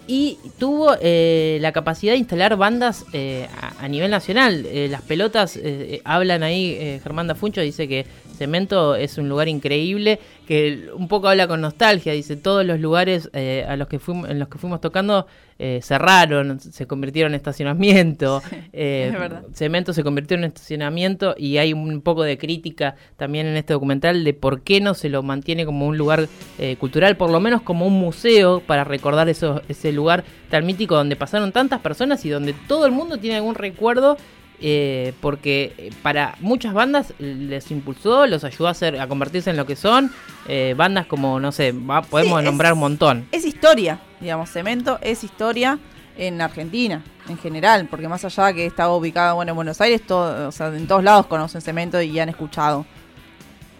Y 0.06 0.38
tuvo 0.58 0.94
eh, 1.00 1.58
la 1.62 1.72
capacidad 1.72 2.12
de 2.12 2.18
instalar 2.18 2.56
bandas 2.56 3.06
eh, 3.12 3.48
a, 3.80 3.88
nivel 3.88 4.10
nacional. 4.10 4.66
Eh, 4.66 4.88
las 4.90 5.00
pelotas 5.02 5.56
eh, 5.56 5.62
eh, 5.64 6.00
hablan 6.04 6.42
ahí, 6.42 6.76
eh, 6.78 7.00
Germán 7.02 7.26
Dafuncho 7.26 7.62
dice 7.62 7.88
que 7.88 8.04
Cemento 8.34 8.94
es 8.94 9.18
un 9.18 9.28
lugar 9.28 9.48
increíble, 9.48 10.20
que 10.46 10.88
un 10.94 11.08
poco 11.08 11.28
habla 11.28 11.48
con 11.48 11.60
nostalgia, 11.60 12.12
dice 12.12 12.36
todos 12.36 12.64
los 12.64 12.80
lugares 12.80 13.30
eh, 13.32 13.64
a 13.68 13.76
los 13.76 13.88
que 13.88 13.98
fuimos, 13.98 14.28
en 14.28 14.38
los 14.38 14.48
que 14.48 14.58
fuimos 14.58 14.80
tocando 14.80 15.26
eh, 15.56 15.78
cerraron, 15.82 16.58
se 16.58 16.86
convirtieron 16.86 17.32
en 17.32 17.36
estacionamiento. 17.36 18.42
eh, 18.72 19.10
es 19.12 19.18
verdad. 19.18 19.44
Cemento 19.52 19.92
se 19.92 20.02
convirtió 20.02 20.36
en 20.36 20.44
estacionamiento 20.44 21.34
y 21.38 21.58
hay 21.58 21.72
un 21.72 22.00
poco 22.00 22.24
de 22.24 22.38
crítica 22.38 22.96
también 23.16 23.46
en 23.46 23.56
este 23.56 23.72
documental 23.72 24.24
de 24.24 24.34
por 24.34 24.62
qué 24.62 24.80
no 24.80 24.94
se 24.94 25.08
lo 25.08 25.22
mantiene 25.22 25.64
como 25.64 25.86
un 25.86 25.96
lugar 25.96 26.28
eh, 26.58 26.76
cultural, 26.76 27.16
por 27.16 27.30
lo 27.30 27.38
menos 27.38 27.62
como 27.62 27.86
un 27.86 27.92
museo 27.92 28.60
para 28.60 28.82
recordar 28.82 29.28
eso, 29.28 29.62
ese 29.68 29.92
lugar 29.92 30.24
tan 30.50 30.66
mítico 30.66 30.96
donde 30.96 31.14
pasaron 31.14 31.52
tantas 31.52 31.80
personas 31.80 32.24
y 32.24 32.30
donde 32.30 32.52
todo 32.66 32.86
el 32.86 32.92
mundo 32.92 33.18
tiene 33.18 33.36
algún 33.36 33.54
recuerdo 33.54 34.16
eh, 34.60 35.12
porque 35.20 35.74
eh, 35.78 35.90
para 36.02 36.36
muchas 36.40 36.72
bandas 36.74 37.12
les 37.18 37.70
impulsó, 37.70 38.26
los 38.26 38.44
ayudó 38.44 38.68
a, 38.68 38.70
hacer, 38.70 39.00
a 39.00 39.06
convertirse 39.08 39.50
en 39.50 39.56
lo 39.56 39.66
que 39.66 39.76
son. 39.76 40.10
eh, 40.48 40.74
bandas 40.76 41.06
como, 41.06 41.40
no 41.40 41.52
sé, 41.52 41.72
va- 41.72 42.02
podemos 42.02 42.38
es- 42.40 42.44
nombrar 42.44 42.72
un 42.74 42.78
montón. 42.80 43.26
Es 43.32 43.44
historia, 43.44 43.98
digamos, 44.20 44.50
Cemento 44.50 44.98
es 45.02 45.24
historia 45.24 45.78
en 46.16 46.40
Argentina, 46.40 47.02
en 47.28 47.36
general, 47.38 47.88
porque 47.90 48.06
más 48.08 48.24
allá 48.24 48.46
de 48.46 48.54
que 48.54 48.66
está 48.66 48.88
ubicado 48.90 49.34
bueno, 49.36 49.50
en 49.52 49.56
Buenos 49.56 49.80
Aires, 49.80 50.02
todo, 50.06 50.48
o 50.48 50.52
sea, 50.52 50.68
en 50.68 50.86
todos 50.86 51.02
lados 51.02 51.26
conocen 51.26 51.60
Cemento 51.60 52.00
y 52.00 52.18
han 52.20 52.28
escuchado. 52.28 52.86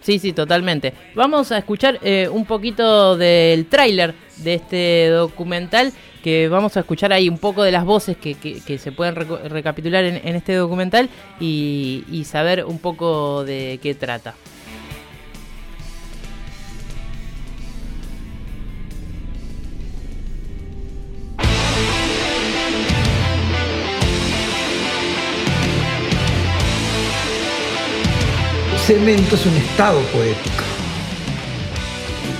Sí, 0.01 0.19
sí, 0.19 0.33
totalmente. 0.33 0.93
Vamos 1.15 1.51
a 1.51 1.57
escuchar 1.57 1.97
eh, 2.03 2.29
un 2.31 2.45
poquito 2.45 3.17
del 3.17 3.65
tráiler 3.65 4.13
de 4.37 4.53
este 4.55 5.07
documental, 5.09 5.93
que 6.25 6.49
vamos 6.49 6.75
a 6.75 6.79
escuchar 6.79 7.13
ahí 7.13 7.29
un 7.29 7.37
poco 7.37 7.61
de 7.61 7.71
las 7.71 7.85
voces 7.85 8.17
que, 8.17 8.33
que- 8.33 8.79
se 8.79 8.91
pueden 8.91 9.13
recapitular 9.13 10.03
en, 10.03 10.35
este 10.35 10.55
documental 10.55 11.07
y, 11.39 12.23
saber 12.25 12.65
un 12.65 12.79
poco 12.79 13.43
de 13.45 13.79
qué 13.79 13.93
trata. 13.93 14.33
Cemento 28.87 29.35
es 29.35 29.45
un 29.45 29.55
estado 29.57 29.99
poético. 30.05 30.63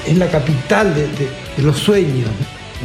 Es 0.07 0.17
la 0.17 0.27
capital 0.27 0.95
de 0.95 1.63
los 1.63 1.77
sueños. 1.77 2.31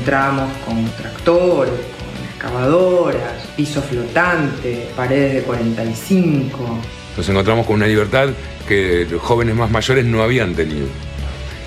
Entramos 0.04 0.50
con 0.64 0.82
tractores, 0.96 1.72
con 1.74 2.24
excavadoras, 2.32 3.34
piso 3.54 3.82
flotante, 3.82 4.88
paredes 4.96 5.34
de 5.34 5.42
45. 5.42 6.78
Nos 7.18 7.28
encontramos 7.28 7.66
con 7.66 7.76
una 7.76 7.86
libertad 7.86 8.30
que 8.66 9.06
los 9.10 9.20
jóvenes 9.20 9.54
más 9.56 9.70
mayores 9.70 10.06
no 10.06 10.22
habían 10.22 10.54
tenido. 10.54 10.86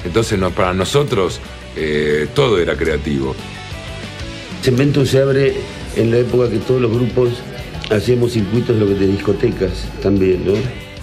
Entonces 0.04 0.40
no- 0.40 0.50
para 0.50 0.74
nosotros 0.74 1.40
eh, 1.76 2.28
todo 2.34 2.58
era 2.60 2.76
creativo. 2.76 3.36
Cemento 4.64 5.06
se 5.06 5.22
abre 5.22 5.54
en 5.96 6.10
la 6.10 6.18
época 6.18 6.50
que 6.50 6.58
todos 6.58 6.82
los 6.82 6.92
grupos 6.92 7.30
hacíamos 7.92 8.32
circuitos 8.34 8.76
de 8.76 8.82
lo 8.82 8.88
que 8.88 8.96
de 8.96 9.08
discotecas 9.08 9.86
también, 10.02 10.44
¿no? 10.44 10.54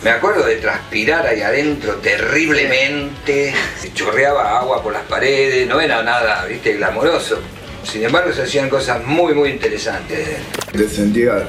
Me 0.03 0.09
acuerdo 0.09 0.47
de 0.47 0.57
transpirar 0.57 1.27
ahí 1.27 1.43
adentro 1.43 1.97
terriblemente, 1.97 3.53
se 3.79 3.93
chorreaba 3.93 4.59
agua 4.59 4.83
por 4.83 4.95
las 4.95 5.03
paredes, 5.03 5.69
no 5.69 5.79
era 5.79 6.03
nada, 6.03 6.47
viste, 6.47 6.73
glamoroso. 6.73 7.39
Sin 7.83 8.05
embargo, 8.05 8.33
se 8.33 8.43
hacían 8.43 8.71
cosas 8.71 9.05
muy, 9.05 9.35
muy 9.35 9.51
interesantes. 9.51 10.27
Te 10.73 10.89
sentías 10.89 11.43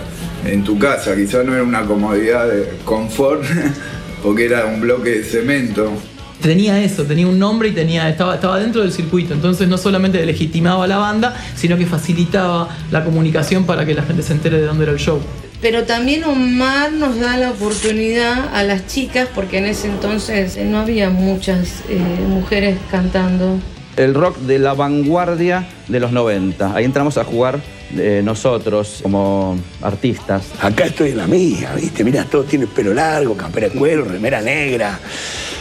en 0.46 0.66
tu 0.66 0.78
casa, 0.78 1.16
quizás 1.16 1.46
no 1.46 1.54
era 1.54 1.64
una 1.64 1.86
comodidad 1.86 2.46
de 2.50 2.74
confort, 2.84 3.42
porque 4.24 4.48
era 4.48 4.66
un 4.66 4.82
bloque 4.82 5.12
de 5.12 5.24
cemento. 5.24 5.94
Tenía 6.42 6.84
eso, 6.84 7.04
tenía 7.06 7.28
un 7.28 7.40
nombre 7.40 7.70
y 7.70 7.72
tenía, 7.72 8.10
estaba, 8.10 8.36
estaba 8.36 8.60
dentro 8.60 8.82
del 8.82 8.92
circuito. 8.92 9.34
Entonces 9.34 9.70
no 9.70 9.78
solamente 9.78 10.26
legitimaba 10.26 10.84
a 10.84 10.88
la 10.88 10.98
banda, 10.98 11.42
sino 11.56 11.78
que 11.78 11.86
facilitaba 11.86 12.68
la 12.92 13.06
comunicación 13.06 13.66
para 13.66 13.86
que 13.86 13.94
la 13.94 14.04
gente 14.04 14.24
se 14.24 14.34
entere 14.34 14.60
de 14.60 14.66
dónde 14.66 14.84
era 14.84 14.92
el 14.92 15.00
show. 15.00 15.22
Pero 15.62 15.84
también 15.84 16.24
Omar 16.24 16.92
nos 16.92 17.20
da 17.20 17.38
la 17.38 17.52
oportunidad 17.52 18.50
a 18.54 18.64
las 18.64 18.88
chicas, 18.88 19.30
porque 19.34 19.60
en 19.60 19.66
ese 19.66 19.88
entonces 19.88 20.58
eh, 20.58 20.66
no 20.66 20.80
había 20.80 21.12
muchas 21.12 21.84
eh, 21.88 22.00
mujeres 22.28 22.80
cantando. 22.90 23.60
El 23.96 24.16
rock 24.16 24.38
de 24.40 24.58
la 24.58 24.74
vanguardia 24.74 25.68
de 25.88 26.00
los 26.00 26.12
90. 26.12 26.76
Ahí 26.76 26.86
entramos 26.86 27.20
a 27.20 27.24
jugar 27.24 27.60
eh, 27.96 28.22
nosotros 28.24 29.02
como 29.04 29.56
artistas. 29.84 30.46
Acá 30.60 30.86
estoy 30.86 31.12
en 31.12 31.18
la 31.18 31.28
mía, 31.28 31.74
¿viste? 31.76 32.04
Mira, 32.04 32.24
todo 32.24 32.44
tiene 32.44 32.66
pelo 32.66 32.96
largo, 32.96 33.38
campera 33.38 33.70
de 33.70 33.78
cuero, 33.78 34.06
remera 34.06 34.42
negra. 34.42 34.98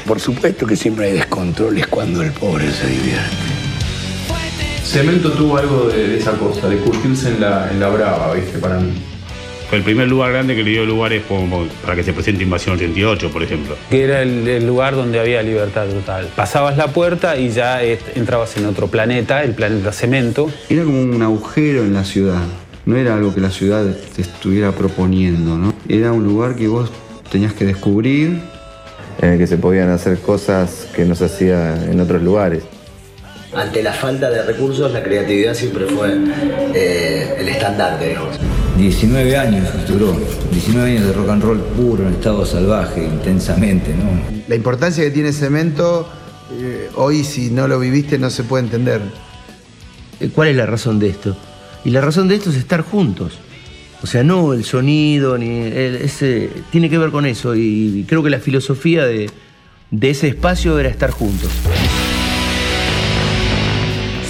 Por 0.07 0.19
supuesto 0.19 0.66
que 0.66 0.76
siempre 0.76 1.07
hay 1.07 1.12
descontroles 1.12 1.87
cuando 1.88 2.23
el 2.23 2.33
pobre 2.33 2.71
se 2.71 2.87
divierte. 2.87 3.37
Cemento 4.83 5.30
tuvo 5.33 5.59
algo 5.59 5.88
de, 5.88 6.09
de 6.09 6.19
esa 6.19 6.33
cosa, 6.33 6.69
de 6.69 6.78
curtirse 6.78 7.28
en 7.28 7.40
la, 7.42 7.71
en 7.71 7.78
la 7.78 7.88
brava, 7.90 8.33
¿viste? 8.33 8.59
Para 8.59 8.80
mí. 8.80 8.92
Fue 9.71 9.79
el 9.79 9.85
primer 9.85 10.09
lugar 10.09 10.33
grande 10.33 10.57
que 10.57 10.65
le 10.65 10.71
dio 10.71 10.85
lugares 10.85 11.23
como 11.29 11.65
para 11.83 11.95
que 11.95 12.03
se 12.03 12.12
presente 12.12 12.43
Invasión 12.43 12.75
88, 12.75 13.31
por 13.31 13.43
ejemplo. 13.45 13.77
que 13.89 14.03
era 14.03 14.21
el, 14.21 14.47
el 14.49 14.67
lugar 14.67 14.97
donde 14.97 15.21
había 15.21 15.43
libertad 15.43 15.87
total. 15.87 16.29
Pasabas 16.35 16.77
la 16.77 16.89
puerta 16.89 17.37
y 17.37 17.50
ya 17.50 17.81
entrabas 17.83 18.57
en 18.57 18.67
otro 18.67 18.89
planeta, 18.89 19.45
el 19.45 19.53
planeta 19.55 19.93
cemento. 19.93 20.50
Era 20.69 20.83
como 20.83 21.00
un 21.00 21.23
agujero 21.23 21.83
en 21.85 21.95
la 21.95 22.03
ciudad. 22.05 22.43
No 22.85 22.97
era 22.97 23.15
algo 23.15 23.33
que 23.33 23.41
la 23.41 23.50
ciudad 23.50 23.85
te 24.17 24.23
estuviera 24.23 24.73
proponiendo, 24.73 25.57
¿no? 25.57 25.73
Era 25.89 26.11
un 26.12 26.25
lugar 26.25 26.57
que 26.57 26.67
vos 26.67 26.91
tenías 27.31 27.53
que 27.53 27.65
descubrir. 27.65 28.41
en 29.23 29.29
el 29.35 29.39
que 29.39 29.47
se 29.47 29.57
podían 29.59 29.91
hacer 29.91 30.19
cosas 30.19 30.89
que 30.97 31.05
no 31.05 31.15
se 31.15 31.27
hacía 31.27 31.77
en 31.89 32.00
otros 32.00 32.23
lugares. 32.23 32.65
Ante 33.55 33.83
la 33.83 33.93
falta 33.93 34.31
de 34.31 34.43
recursos, 34.43 34.91
la 34.93 35.03
creatividad 35.03 35.55
siempre 35.55 35.85
fue 35.87 36.17
eh, 36.75 37.35
el 37.39 37.49
estandarte, 37.49 38.09
digamos. 38.09 38.39
19 38.80 39.37
años 39.37 39.68
duró, 39.87 40.16
19 40.52 40.90
años 40.90 41.06
de 41.06 41.12
rock 41.12 41.28
and 41.28 41.42
roll 41.42 41.58
puro, 41.58 42.06
en 42.06 42.14
estado 42.14 42.46
salvaje, 42.46 43.04
intensamente, 43.04 43.94
¿no? 43.94 44.40
La 44.49 44.54
importancia 44.54 45.04
que 45.04 45.10
tiene 45.10 45.32
Cemento, 45.32 46.08
eh, 46.58 46.88
hoy 46.96 47.22
si 47.22 47.50
no 47.50 47.68
lo 47.68 47.78
viviste 47.78 48.18
no 48.18 48.30
se 48.30 48.42
puede 48.42 48.64
entender. 48.64 49.02
Eh, 50.18 50.30
¿Cuál 50.34 50.49
es 50.49 50.56
la 50.56 50.66
razón 50.66 50.99
de 50.99 51.08
esto? 51.08 51.37
Y 51.84 51.90
la 51.90 52.00
razón 52.00 52.26
de 52.28 52.37
esto 52.37 52.50
es 52.50 52.56
estar 52.56 52.80
juntos. 52.82 53.38
O 54.02 54.06
sea, 54.06 54.22
no 54.25 54.54
el 54.54 54.64
sonido, 54.64 55.37
ni 55.37 55.49
el- 55.60 55.96
ese, 55.96 56.49
tiene 56.70 56.88
que 56.88 56.96
ver 56.96 57.10
con 57.10 57.26
eso. 57.26 57.54
Y 57.54 58.06
creo 58.08 58.22
que 58.22 58.30
la 58.30 58.38
filosofía 58.40 59.04
de, 59.04 59.28
de 59.90 60.10
ese 60.10 60.28
espacio 60.28 60.78
era 60.78 60.88
estar 60.88 61.10
juntos. 61.10 61.50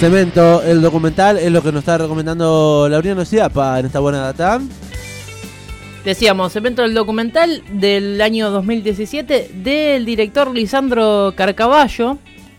Cemento, 0.01 0.63
el 0.63 0.81
documental 0.81 1.37
es 1.37 1.51
lo 1.51 1.61
que 1.61 1.71
nos 1.71 1.81
está 1.81 1.95
recomendando 1.99 2.87
Lauriano 2.89 3.23
Ciapa 3.23 3.79
en 3.79 3.85
esta 3.85 3.99
buena 3.99 4.17
data. 4.33 4.59
Decíamos, 6.03 6.55
evento 6.55 6.81
del 6.81 6.95
documental 6.95 7.61
del 7.73 8.19
año 8.19 8.49
2017 8.49 9.51
del 9.53 10.03
director 10.03 10.51
Lisandro 10.51 11.35
Carcaballo, 11.37 12.17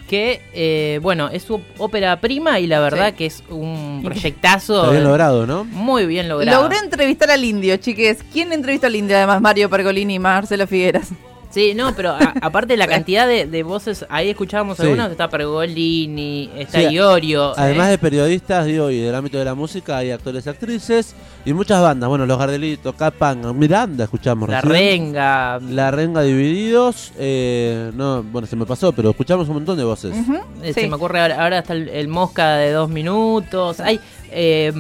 que, 0.09 0.41
eh, 0.55 1.01
bueno, 1.03 1.31
es 1.31 1.43
su 1.43 1.61
ópera 1.79 2.21
prima 2.21 2.61
y 2.61 2.69
la 2.69 2.79
verdad 2.79 3.09
Sí. 3.09 3.15
que 3.17 3.27
es 3.27 3.43
un 3.51 4.03
proyectazo. 4.05 4.77
Está 4.83 4.93
bien 4.93 5.03
logrado, 5.03 5.45
¿no? 5.45 5.65
Muy 5.65 6.07
bien 6.07 6.29
logrado. 6.29 6.63
Logré 6.63 6.79
entrevistar 6.79 7.33
al 7.33 7.43
indio, 7.43 7.77
chiques. 7.79 8.19
¿Quién 8.33 8.53
entrevistó 8.53 8.87
al 8.87 8.95
indio 8.95 9.17
además? 9.17 9.41
Mario 9.41 9.69
Pergolini 9.69 10.15
y 10.15 10.19
Marcelo 10.21 10.69
Figueras. 10.69 11.09
Sí, 11.53 11.75
no, 11.75 11.95
pero 11.95 12.11
a- 12.11 12.33
aparte 12.41 12.77
la 12.77 12.87
cantidad 12.89 13.27
de, 13.29 13.47
de 13.47 13.63
voces, 13.63 14.07
ahí 14.09 14.31
escuchábamos 14.31 14.77
Sí. 14.79 14.85
algunos, 14.85 15.11
está 15.11 15.29
Pergolini, 15.29 16.51
está 16.57 16.81
Sí, 16.81 16.95
Iorio. 16.95 17.53
Además 17.57 17.89
eh, 17.89 17.91
de 17.93 17.99
periodistas, 17.99 18.67
digo, 18.67 18.91
y 18.91 19.01
del 19.01 19.15
ámbito 19.15 19.39
de 19.39 19.45
la 19.45 19.55
música, 19.55 19.99
hay 19.99 20.11
actores 20.11 20.47
y 20.47 20.49
actrices 20.49 21.15
y 21.45 21.53
muchas 21.53 21.81
bandas. 21.83 22.09
Bueno, 22.09 22.25
Los 22.27 22.39
Gardelitos, 22.39 22.95
Capan, 22.95 23.59
Miranda, 23.59 24.05
escuchamos 24.05 24.49
La 24.49 24.61
recién. 24.61 25.05
Renga. 25.07 25.59
La 25.61 25.91
Renga 25.91 26.23
Divididos. 26.23 27.13
eh, 27.19 27.91
no, 27.95 28.23
bueno, 28.23 28.47
se 28.47 28.57
me 28.57 28.65
pasó, 28.67 28.93
pero 28.93 29.11
escuchamos 29.11 29.49
un 29.49 29.55
montón 29.55 29.77
de 29.77 29.85
voces. 29.85 30.15
Eh, 30.63 30.73
Se 30.73 30.89
me 30.89 30.95
ocurre 30.97 31.21
ahora, 31.21 31.43
ahora 31.43 31.59
está 31.59 31.75
el, 31.75 31.89
el 31.89 32.09
Mosca 32.09 32.55
de 32.57 32.73
dos 32.73 32.89
minutos. 32.89 33.81
Hay 33.81 34.01
eh, 34.33 34.73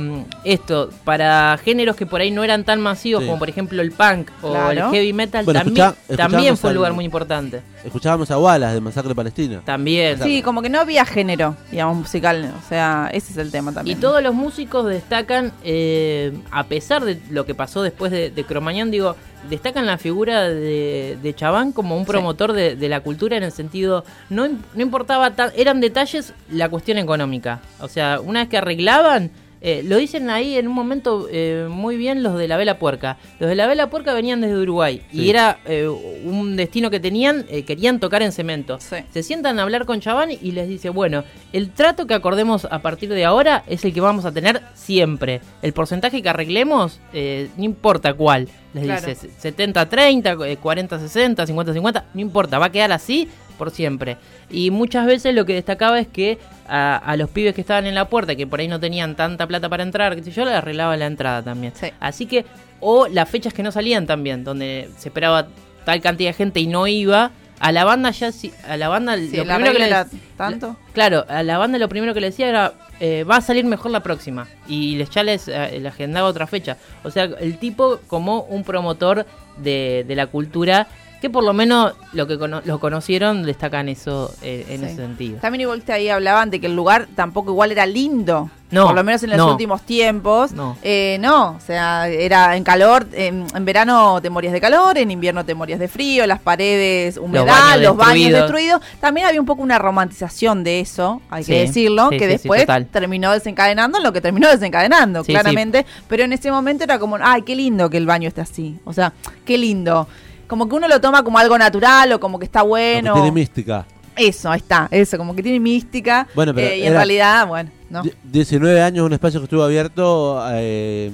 esto, 0.44 0.90
para 1.04 1.56
géneros 1.58 1.96
que 1.96 2.06
por 2.06 2.20
ahí 2.20 2.30
no 2.30 2.42
eran 2.44 2.64
tan 2.64 2.80
masivos 2.80 3.22
Sí. 3.22 3.26
como 3.26 3.38
por 3.38 3.48
ejemplo 3.48 3.80
el 3.82 3.92
punk 3.92 4.30
o 4.42 4.50
Claro. 4.50 4.70
el 4.88 4.92
heavy 4.94 5.12
metal, 5.12 5.44
Bueno, 5.44 5.60
también, 5.60 5.86
escuchá- 5.86 6.16
también 6.16 6.56
fue 6.56 6.70
un 6.70 6.76
lugar 6.76 6.92
muy 6.92 7.04
importante. 7.04 7.62
Escuchábamos 7.84 8.30
a 8.30 8.38
Wallace 8.38 8.74
de 8.74 8.80
Masacre 8.80 9.14
Palestina. 9.14 9.60
También. 9.64 10.20
Sí, 10.22 10.40
como 10.42 10.62
que 10.62 10.68
no 10.68 10.80
había 10.80 11.04
género, 11.04 11.56
digamos, 11.70 11.96
musical. 11.96 12.52
O 12.64 12.68
sea, 12.68 13.10
ese 13.12 13.32
es 13.32 13.38
el 13.38 13.50
tema 13.50 13.72
Y 13.72 13.74
también. 13.74 14.00
todos 14.00 14.22
los 14.22 14.34
músicos 14.34 14.86
destacan, 14.86 15.52
eh, 15.64 16.32
a 16.50 16.64
pesar 16.64 17.04
de 17.04 17.18
lo 17.30 17.44
que 17.44 17.54
pasó 17.54 17.82
después 17.82 18.12
de, 18.12 18.30
de 18.30 18.44
Cromañón, 18.44 18.90
digo, 18.92 19.16
destacan 19.50 19.86
la 19.86 19.98
figura 19.98 20.48
de, 20.48 21.18
de 21.20 21.34
Chabán 21.34 21.72
como 21.72 21.96
un 21.96 22.04
promotor 22.06 22.52
de, 22.52 22.76
de 22.76 22.88
la 22.88 23.00
cultura 23.00 23.36
en 23.36 23.42
el 23.42 23.50
sentido, 23.50 24.04
no, 24.30 24.46
no 24.46 24.80
importaba, 24.82 25.32
tan- 25.32 25.50
eran 25.56 25.80
detalles 25.80 26.32
la 26.50 26.68
cuestión 26.68 26.98
económica. 26.98 27.60
O 27.80 27.88
sea, 27.88 28.20
una 28.20 28.40
vez 28.40 28.48
que 28.48 28.58
arreglaban, 28.58 29.32
eh, 29.62 29.82
lo 29.84 29.96
dicen 29.96 30.28
ahí 30.28 30.56
en 30.56 30.66
un 30.68 30.74
momento 30.74 31.28
eh, 31.30 31.66
muy 31.70 31.96
bien 31.96 32.22
los 32.22 32.36
de 32.36 32.48
la 32.48 32.56
Vela 32.56 32.78
Puerca. 32.78 33.16
Los 33.38 33.48
de 33.48 33.54
la 33.54 33.66
Vela 33.66 33.88
Puerca 33.88 34.12
venían 34.12 34.40
desde 34.40 34.56
Uruguay 34.58 35.00
Sí. 35.10 35.22
y 35.22 35.30
era 35.30 35.58
eh, 35.66 35.86
un 35.88 36.56
destino 36.56 36.90
que 36.90 37.00
tenían, 37.00 37.46
eh, 37.48 37.62
querían 37.64 38.00
tocar 38.00 38.22
en 38.22 38.32
cemento. 38.32 38.78
Se 38.80 39.22
sientan 39.22 39.58
a 39.58 39.62
hablar 39.62 39.86
con 39.86 40.00
Chabán 40.00 40.30
y 40.32 40.52
les 40.52 40.68
dice, 40.68 40.90
bueno, 40.90 41.24
el 41.52 41.70
trato 41.70 42.06
que 42.06 42.14
acordemos 42.14 42.66
a 42.70 42.80
partir 42.80 43.08
de 43.10 43.24
ahora 43.24 43.62
es 43.66 43.84
el 43.84 43.92
que 43.94 44.00
vamos 44.00 44.24
a 44.24 44.32
tener 44.32 44.60
siempre. 44.74 45.40
El 45.62 45.72
porcentaje 45.72 46.22
que 46.22 46.28
arreglemos, 46.28 47.00
eh, 47.12 47.48
no 47.56 47.64
importa 47.64 48.12
cuál. 48.14 48.48
Les 48.74 48.84
Claro. 48.84 49.06
dice 49.06 49.28
70-30, 49.38 50.46
eh, 50.46 50.56
40-60, 50.58 51.46
50-50, 51.46 52.04
no 52.14 52.20
importa, 52.20 52.58
va 52.58 52.66
a 52.66 52.72
quedar 52.72 52.90
así 52.92 53.28
por 53.58 53.70
siempre. 53.70 54.16
Y 54.50 54.70
muchas 54.70 55.06
veces 55.06 55.34
lo 55.34 55.44
que 55.46 55.54
destacaba 55.54 55.98
es 55.98 56.06
que 56.08 56.38
a, 56.68 56.96
a 56.96 57.16
los 57.16 57.30
pibes 57.30 57.54
que 57.54 57.60
estaban 57.60 57.86
en 57.86 57.94
la 57.94 58.08
puerta, 58.08 58.34
que 58.34 58.46
por 58.46 58.60
ahí 58.60 58.68
no 58.68 58.80
tenían 58.80 59.16
tanta 59.16 59.46
plata 59.46 59.68
para 59.68 59.82
entrar, 59.82 60.14
que 60.20 60.30
yo, 60.30 60.44
les 60.44 60.54
arreglaba 60.54 60.96
la 60.96 61.06
entrada 61.06 61.42
también. 61.42 61.72
Así 62.00 62.26
que, 62.26 62.44
o 62.80 63.06
las 63.08 63.28
fechas 63.28 63.52
que 63.54 63.62
no 63.62 63.70
salían 63.72 64.06
también, 64.06 64.44
donde 64.44 64.88
se 64.96 65.08
esperaba 65.08 65.48
tal 65.84 66.00
cantidad 66.00 66.30
de 66.30 66.34
gente 66.34 66.60
y 66.60 66.66
no 66.66 66.86
iba, 66.86 67.30
a 67.60 67.70
la 67.70 67.84
banda 67.84 68.10
ya 68.10 68.32
sí- 68.32 68.52
a 68.66 68.76
la 68.76 68.88
banda 68.88 69.16
Sí, 69.16 69.36
lo 69.36 69.44
la 69.44 69.54
primero 69.54 69.72
que 69.74 69.78
le 69.78 69.86
era 69.86 70.06
tanto. 70.36 70.76
Claro, 70.92 71.24
a 71.28 71.42
la 71.44 71.58
banda 71.58 71.78
lo 71.78 71.88
primero 71.88 72.12
que 72.12 72.20
le 72.20 72.28
decía 72.30 72.48
era, 72.48 72.72
eh, 72.98 73.22
va 73.22 73.36
a 73.36 73.40
salir 73.40 73.64
mejor 73.64 73.92
la 73.92 74.00
próxima. 74.02 74.48
Y 74.66 74.96
les, 74.96 75.10
ya 75.10 75.22
les, 75.22 75.46
eh, 75.46 75.78
le 75.80 75.86
agendaba 75.88 76.26
otra 76.28 76.48
fecha. 76.48 76.76
O 77.04 77.10
sea, 77.12 77.24
el 77.24 77.58
tipo 77.58 78.00
como 78.08 78.40
un 78.42 78.64
promotor 78.64 79.26
de, 79.58 80.04
de 80.08 80.16
la 80.16 80.26
cultura, 80.26 80.88
que 81.22 81.30
por 81.30 81.44
lo 81.44 81.52
menos 81.54 81.94
lo 82.12 82.26
que 82.26 82.36
cono- 82.36 82.60
lo 82.64 82.78
conocieron 82.80 83.44
destacan 83.44 83.88
eso 83.88 84.34
eh, 84.42 84.66
en 84.68 84.80
Sí. 84.80 84.86
ese 84.86 84.96
sentido. 84.96 85.38
También 85.40 85.62
igual 85.62 85.78
usted 85.78 85.94
ahí 85.94 86.08
hablaban 86.08 86.50
de 86.50 86.60
que 86.60 86.66
el 86.66 86.74
lugar 86.76 87.06
tampoco 87.14 87.52
igual 87.52 87.70
era 87.72 87.86
lindo. 87.86 88.50
No, 88.72 88.86
Por 88.86 88.94
lo 88.96 89.04
menos 89.04 89.22
en 89.22 89.28
los 89.30 89.36
no. 89.38 89.50
últimos 89.50 89.82
tiempos. 89.82 90.52
No. 90.52 90.78
Eh, 90.82 91.18
no, 91.20 91.50
o 91.50 91.60
sea, 91.60 92.08
era 92.08 92.56
en 92.56 92.64
calor, 92.64 93.06
en, 93.12 93.46
en 93.54 93.64
verano 93.66 94.18
te 94.22 94.30
morías 94.30 94.52
de 94.54 94.62
calor, 94.62 94.96
en 94.98 95.10
invierno 95.10 95.44
te 95.44 95.54
morías 95.54 95.78
de 95.78 95.88
frío, 95.88 96.26
las 96.26 96.40
paredes, 96.40 97.18
humedad, 97.18 97.46
baños 97.46 97.82
los 97.82 97.96
baños 97.98 98.32
destruidos. 98.32 98.80
También 98.98 99.26
había 99.26 99.40
un 99.40 99.46
poco 99.46 99.62
una 99.62 99.78
romantización 99.78 100.64
de 100.64 100.80
eso, 100.80 101.20
hay 101.30 101.44
que 101.44 101.60
decirlo, 101.60 102.08
sí, 102.10 102.16
que 102.16 102.26
después 102.26 102.66
terminó 102.90 103.30
desencadenando 103.32 103.98
en 103.98 104.04
lo 104.04 104.12
que 104.12 104.22
terminó 104.22 104.48
desencadenando, 104.48 105.22
claramente. 105.22 105.84
Pero 106.08 106.24
en 106.24 106.32
ese 106.32 106.50
momento 106.50 106.82
era 106.82 106.98
como, 106.98 107.18
ay, 107.20 107.42
qué 107.42 107.54
lindo 107.54 107.90
que 107.90 107.98
el 107.98 108.06
baño 108.06 108.26
esté 108.26 108.40
así. 108.40 108.78
O 108.84 108.92
sea, 108.94 109.12
qué 109.44 109.58
lindo. 109.58 110.08
Como 110.52 110.68
que 110.68 110.74
uno 110.74 110.86
lo 110.86 111.00
toma 111.00 111.24
como 111.24 111.38
algo 111.38 111.56
natural 111.56 112.12
o 112.12 112.20
como 112.20 112.38
que 112.38 112.44
está 112.44 112.60
que 112.60 112.66
bueno. 112.66 113.14
tiene 113.14 113.32
mística. 113.32 113.86
Eso, 114.14 114.50
ahí 114.50 114.58
está, 114.58 114.86
eso, 114.90 115.16
como 115.16 115.34
que 115.34 115.42
tiene 115.42 115.58
mística. 115.58 116.28
Bueno, 116.34 116.52
pero 116.52 116.66
eh, 116.68 116.80
y 116.80 116.82
en 116.86 116.92
realidad, 116.92 117.46
bueno, 117.46 117.70
¿no? 117.88 118.02
Die- 118.02 118.12
19 118.22 118.82
años, 118.82 119.06
un 119.06 119.14
espacio 119.14 119.40
que 119.40 119.44
estuvo 119.44 119.62
abierto 119.62 120.44
eh, 120.50 121.10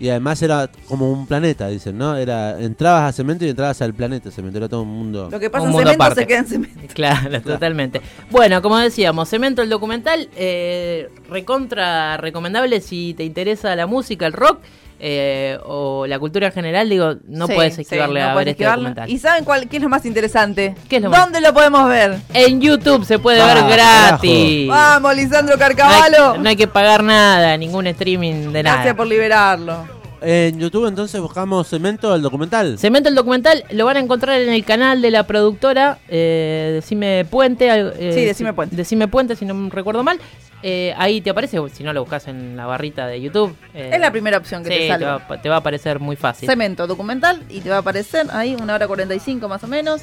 y 0.00 0.08
además 0.08 0.40
era 0.40 0.70
como 0.88 1.12
un 1.12 1.26
planeta, 1.26 1.68
dicen, 1.68 1.98
¿no? 1.98 2.16
Era 2.16 2.58
entrabas 2.60 3.10
a 3.10 3.12
cemento 3.12 3.44
y 3.44 3.50
entrabas 3.50 3.82
al 3.82 3.92
planeta 3.92 4.30
cemento, 4.30 4.56
era 4.56 4.70
todo 4.70 4.80
un 4.84 4.88
mundo. 4.88 5.28
Lo 5.30 5.38
que 5.38 5.50
pasa 5.50 5.66
en 5.66 5.70
mundo 5.70 5.90
cemento 5.90 6.02
aparte. 6.04 6.22
se 6.22 6.26
queda 6.26 6.38
en 6.38 6.46
cemento. 6.46 6.80
Claro, 6.94 7.42
totalmente. 7.42 8.00
Bueno, 8.30 8.62
como 8.62 8.78
decíamos, 8.78 9.28
Cemento 9.28 9.60
el 9.60 9.68
documental, 9.68 10.30
eh, 10.34 11.10
recontra 11.28 12.16
recomendable 12.16 12.80
si 12.80 13.12
te 13.12 13.24
interesa 13.24 13.76
la 13.76 13.86
música, 13.86 14.26
el 14.26 14.32
rock 14.32 14.60
eh, 15.04 15.58
o 15.66 16.06
la 16.06 16.16
cultura 16.20 16.46
en 16.46 16.52
general, 16.52 16.88
digo, 16.88 17.14
no 17.26 17.48
Sí, 17.48 17.54
puedes 17.54 17.74
sí, 17.74 17.82
esquivarle 17.82 18.20
no 18.20 18.28
a 18.28 18.32
puedes 18.34 18.46
ver 18.46 18.48
este 18.52 18.64
documental. 18.64 19.10
¿Y 19.10 19.18
saben 19.18 19.44
cuál, 19.44 19.68
qué 19.68 19.78
es 19.78 19.82
lo 19.82 19.88
más 19.88 20.06
interesante? 20.06 20.76
¿Qué 20.88 20.96
es 20.96 21.02
lo 21.02 21.10
más- 21.10 21.20
¿Dónde 21.20 21.40
lo 21.40 21.52
podemos 21.52 21.88
ver? 21.88 22.18
En 22.32 22.60
YouTube 22.60 23.04
se 23.04 23.18
puede 23.18 23.40
Ah, 23.40 23.52
ver 23.52 23.64
gratis. 23.72 24.68
Vamos, 24.68 25.16
Lisandro 25.16 25.56
No 25.56 25.64
hay, 25.64 25.74
Carcavalo. 25.74 26.38
no 26.38 26.48
hay 26.48 26.54
que 26.56 26.68
pagar 26.68 27.02
nada, 27.02 27.56
ningún 27.56 27.88
streaming 27.88 28.52
de 28.52 28.62
nada. 28.62 28.76
Gracias 28.76 28.94
por 28.94 29.08
liberarlo. 29.08 30.00
En 30.24 30.56
YouTube 30.60 30.86
entonces 30.86 31.20
buscamos 31.20 31.66
Cemento, 31.68 32.14
el 32.14 32.22
documental. 32.22 32.78
Cemento 32.78 33.08
el 33.08 33.16
documental 33.16 33.64
lo 33.70 33.84
van 33.86 33.96
a 33.96 34.00
encontrar 34.00 34.40
en 34.40 34.50
el 34.50 34.64
canal 34.64 35.02
de 35.02 35.10
la 35.10 35.26
productora 35.26 35.98
eh, 36.08 36.70
Decime 36.74 37.24
Puente. 37.28 37.66
eh, 37.68 38.12
Sí, 38.14 38.24
Decime 38.24 38.52
Puente. 38.52 38.76
Decime 38.76 39.08
Puente, 39.08 39.34
si 39.34 39.44
no 39.44 39.52
me 39.54 39.68
recuerdo 39.68 40.04
mal. 40.04 40.20
Eh, 40.62 40.94
ahí 40.96 41.20
te 41.20 41.30
aparece, 41.30 41.58
si 41.72 41.82
no 41.82 41.92
lo 41.92 42.00
buscas 42.02 42.28
en 42.28 42.56
la 42.56 42.66
barrita 42.66 43.06
de 43.06 43.20
YouTube. 43.20 43.56
eh, 43.74 43.90
Es 43.94 44.00
la 44.00 44.10
primera 44.12 44.38
opción 44.38 44.62
que 44.62 44.70
sí, 44.70 44.78
te 44.78 44.88
sale. 44.88 45.04
va, 45.06 45.40
te 45.42 45.48
va 45.48 45.56
a 45.56 45.58
aparecer 45.58 45.98
muy 45.98 46.16
fácil. 46.16 46.48
Cemento 46.48 46.86
documental 46.86 47.42
y 47.48 47.60
te 47.60 47.68
va 47.70 47.76
a 47.76 47.80
aparecer 47.80 48.26
ahí 48.32 48.56
una 48.60 48.74
hora 48.74 48.86
45 48.86 49.48
más 49.48 49.64
o 49.64 49.66
menos. 49.66 50.02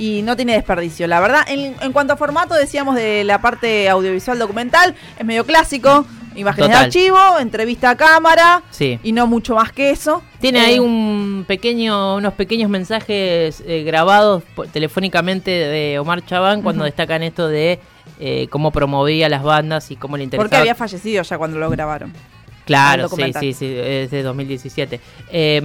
Y 0.00 0.22
no 0.22 0.36
tiene 0.36 0.52
desperdicio, 0.52 1.06
la 1.08 1.18
verdad. 1.20 1.40
En, 1.48 1.74
en 1.80 1.92
cuanto 1.92 2.12
a 2.12 2.16
formato, 2.16 2.54
decíamos 2.54 2.94
de 2.94 3.24
la 3.24 3.40
parte 3.40 3.88
audiovisual 3.88 4.38
documental, 4.38 4.94
es 5.18 5.24
medio 5.24 5.44
clásico. 5.44 6.06
Imágenes 6.36 6.68
Total. 6.70 6.80
de 6.82 6.86
archivo, 6.86 7.38
entrevista 7.40 7.90
a 7.90 7.96
cámara 7.96 8.62
Sí. 8.70 9.00
y 9.02 9.10
no 9.10 9.26
mucho 9.26 9.56
más 9.56 9.72
que 9.72 9.90
eso. 9.90 10.22
Tiene 10.40 10.60
Eh, 10.60 10.66
ahí 10.66 10.78
un 10.78 11.44
pequeño, 11.48 12.14
unos 12.16 12.34
pequeños 12.34 12.70
mensajes 12.70 13.60
eh, 13.66 13.82
grabados 13.82 14.44
telefónicamente 14.72 15.50
de 15.50 15.98
Omar 15.98 16.24
Chabán 16.24 16.62
cuando 16.62 16.84
destacan 16.84 17.24
esto 17.24 17.48
de 17.48 17.80
eh, 18.18 18.48
cómo 18.50 18.70
promovía 18.70 19.28
las 19.28 19.42
bandas 19.42 19.90
y 19.90 19.96
cómo 19.96 20.16
le 20.16 20.24
interesaba. 20.24 20.44
Porque 20.48 20.56
había 20.56 20.74
fallecido 20.74 21.22
ya 21.22 21.38
cuando 21.38 21.58
lo 21.58 21.70
grabaron. 21.70 22.12
Claro, 22.68 23.08
sí, 23.08 23.32
sí, 23.40 23.52
sí, 23.54 23.74
es 23.78 24.10
de 24.10 24.22
2017. 24.22 25.00
Eh, 25.32 25.58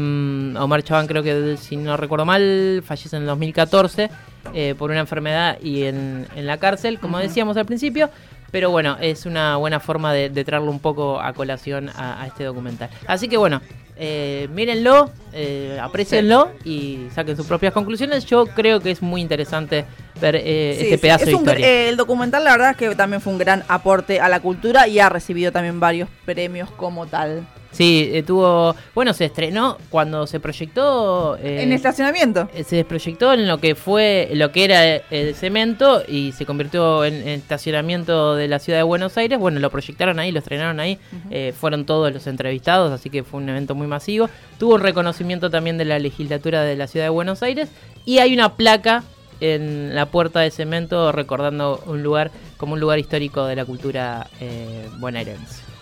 Omar 0.57 0.83
Chabán 0.83 1.05
creo 1.05 1.21
que, 1.21 1.57
si 1.57 1.75
no 1.75 1.97
recuerdo 1.97 2.25
mal, 2.25 2.81
fallece 2.85 3.17
en 3.17 3.23
el 3.23 3.27
2014 3.27 4.09
eh, 4.53 4.73
por 4.77 4.89
una 4.89 5.01
enfermedad 5.01 5.57
y 5.61 5.83
en, 5.83 6.25
en 6.33 6.45
la 6.45 6.57
cárcel, 6.57 6.99
como 6.99 7.17
decíamos 7.19 7.57
al 7.57 7.65
principio. 7.65 8.09
Pero 8.51 8.69
bueno, 8.69 8.95
es 9.01 9.25
una 9.25 9.57
buena 9.57 9.81
forma 9.81 10.13
de, 10.13 10.29
de 10.29 10.45
traerlo 10.45 10.71
un 10.71 10.79
poco 10.79 11.19
a 11.19 11.33
colación 11.33 11.89
a, 11.89 12.21
a 12.21 12.27
este 12.27 12.45
documental. 12.45 12.89
Así 13.05 13.27
que 13.27 13.35
bueno, 13.35 13.61
eh, 13.95 14.47
mírenlo, 14.53 15.11
eh, 15.33 15.77
aprecienlo 15.81 16.51
y 16.63 17.07
saquen 17.13 17.35
sus 17.37 17.45
propias 17.47 17.73
conclusiones. 17.73 18.25
Yo 18.25 18.45
creo 18.47 18.79
que 18.79 18.91
es 18.91 19.01
muy 19.01 19.21
interesante 19.21 19.85
ver 20.21 20.35
eh, 20.35 20.75
Sí, 20.77 20.83
este 20.85 20.95
sí, 20.95 21.01
pedazo 21.01 21.23
es 21.25 21.29
de 21.29 21.35
un 21.35 21.41
historia. 21.41 21.67
eh, 21.67 21.89
el 21.89 21.97
documental, 21.97 22.43
la 22.43 22.51
verdad 22.51 22.71
es 22.71 22.77
que 22.77 22.95
también 22.95 23.21
fue 23.21 23.33
un 23.33 23.39
gran 23.39 23.63
aporte 23.67 24.19
a 24.19 24.29
la 24.29 24.39
cultura 24.39 24.87
y 24.87 24.99
ha 24.99 25.09
recibido 25.09 25.51
también 25.51 25.79
varios 25.79 26.09
premios 26.25 26.69
como 26.71 27.05
tal. 27.07 27.45
Sí, 27.73 28.09
eh, 28.13 28.23
tuvo. 28.23 28.75
Bueno, 28.95 29.13
se 29.13 29.25
estrenó 29.25 29.77
cuando 29.89 30.25
se 30.27 30.39
proyectó. 30.39 31.35
eh, 31.37 31.63
en 31.63 31.69
el 31.69 31.73
estacionamiento. 31.73 32.47
eh, 32.53 32.63
se 32.63 32.85
proyectó 32.85 33.33
en 33.33 33.47
lo 33.47 33.57
que 33.57 33.75
fue 33.75 34.29
lo 34.33 34.51
que 34.51 34.63
era 34.63 34.95
el 34.95 35.35
cemento 35.35 36.03
y 36.07 36.31
se 36.33 36.45
convirtió 36.45 37.03
en, 37.03 37.15
en 37.15 37.29
estacionamiento 37.29 38.35
de 38.35 38.47
la 38.47 38.59
ciudad 38.59 38.79
de 38.79 38.83
Buenos 38.83 39.17
Aires. 39.17 39.39
Bueno, 39.39 39.59
lo 39.59 39.69
proyectaron 39.71 40.19
ahí, 40.19 40.31
lo 40.31 40.39
estrenaron 40.39 40.79
ahí. 40.79 40.99
eh, 41.31 41.51
fueron 41.59 41.85
todos 41.85 42.13
los 42.13 42.27
entrevistados, 42.27 42.91
así 42.91 43.09
que 43.09 43.23
fue 43.23 43.39
un 43.41 43.49
evento 43.49 43.73
muy 43.75 43.87
masivo. 43.87 44.29
Tuvo 44.59 44.75
un 44.75 44.81
reconocimiento 44.81 45.49
también 45.49 45.77
de 45.77 45.85
la 45.85 45.97
legislatura 45.99 46.61
de 46.63 46.75
la 46.75 46.87
ciudad 46.87 47.07
de 47.07 47.09
Buenos 47.09 47.41
Aires 47.43 47.69
y 48.05 48.19
hay 48.19 48.33
una 48.33 48.53
placa 48.55 49.03
en 49.41 49.95
la 49.95 50.05
puerta 50.05 50.41
de 50.41 50.51
cemento 50.51 51.11
recordando 51.11 51.81
un 51.87 52.03
lugar 52.03 52.29
como 52.57 52.73
un 52.73 52.79
lugar 52.79 52.99
histórico 52.99 53.45
de 53.45 53.55
la 53.55 53.65
cultura 53.65 54.27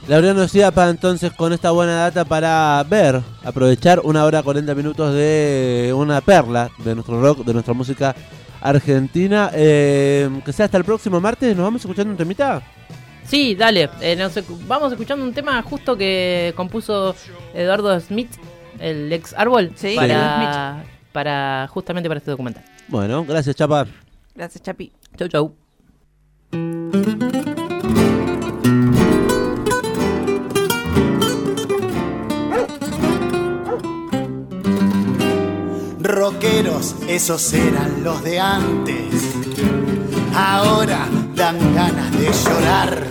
eh, 0.03 0.07
bonaerense. 0.07 0.07
Laureano 0.07 0.47
Ciapa 0.47 0.89
entonces 0.89 1.31
con 1.33 1.53
esta 1.53 1.71
buena 1.71 1.95
data 1.95 2.25
para 2.25 2.83
ver, 2.89 3.21
aprovechar 3.43 3.99
una 4.03 4.25
hora 4.25 4.43
40 4.43 4.73
minutos 4.75 5.13
de 5.13 5.93
una 5.95 6.21
perla 6.21 6.69
de 6.79 6.95
nuestro 6.95 7.21
rock, 7.21 7.45
de 7.45 7.53
nuestra 7.53 7.73
música 7.73 8.15
argentina. 8.61 9.51
Eh, 9.53 10.29
que 10.45 10.53
sea 10.53 10.65
hasta 10.65 10.77
el 10.77 10.85
próximo 10.85 11.19
martes, 11.19 11.55
nos 11.55 11.63
vamos 11.65 11.81
escuchando 11.81 12.11
un 12.11 12.17
temita. 12.17 12.61
Sí, 13.23 13.55
dale. 13.55 13.89
eh, 14.01 14.15
nos 14.15 14.33
vamos 14.67 14.91
escuchando 14.91 15.23
un 15.23 15.33
tema 15.33 15.61
justo 15.61 15.95
que 15.95 16.53
compuso 16.55 17.15
Eduardo 17.53 17.97
Smith, 17.99 18.31
el 18.79 19.11
ex 19.13 19.33
árbol, 19.37 19.71
Sí, 19.75 19.93
para, 19.95 20.83
para 21.13 21.67
justamente 21.69 22.09
para 22.09 22.17
este 22.17 22.31
documental. 22.31 22.63
Bueno, 22.87 23.23
gracias 23.23 23.55
Chapa. 23.55 23.85
Gracias, 24.35 24.61
Chapi. 24.63 24.91
Chau, 25.17 25.27
chau. 25.29 27.30
Rockeros, 36.11 36.95
esos 37.07 37.53
eran 37.53 38.03
los 38.03 38.21
de 38.21 38.37
antes. 38.37 39.13
Ahora 40.35 41.07
dan 41.35 41.57
ganas 41.73 42.11
de 42.11 42.29
llorar. 42.33 43.07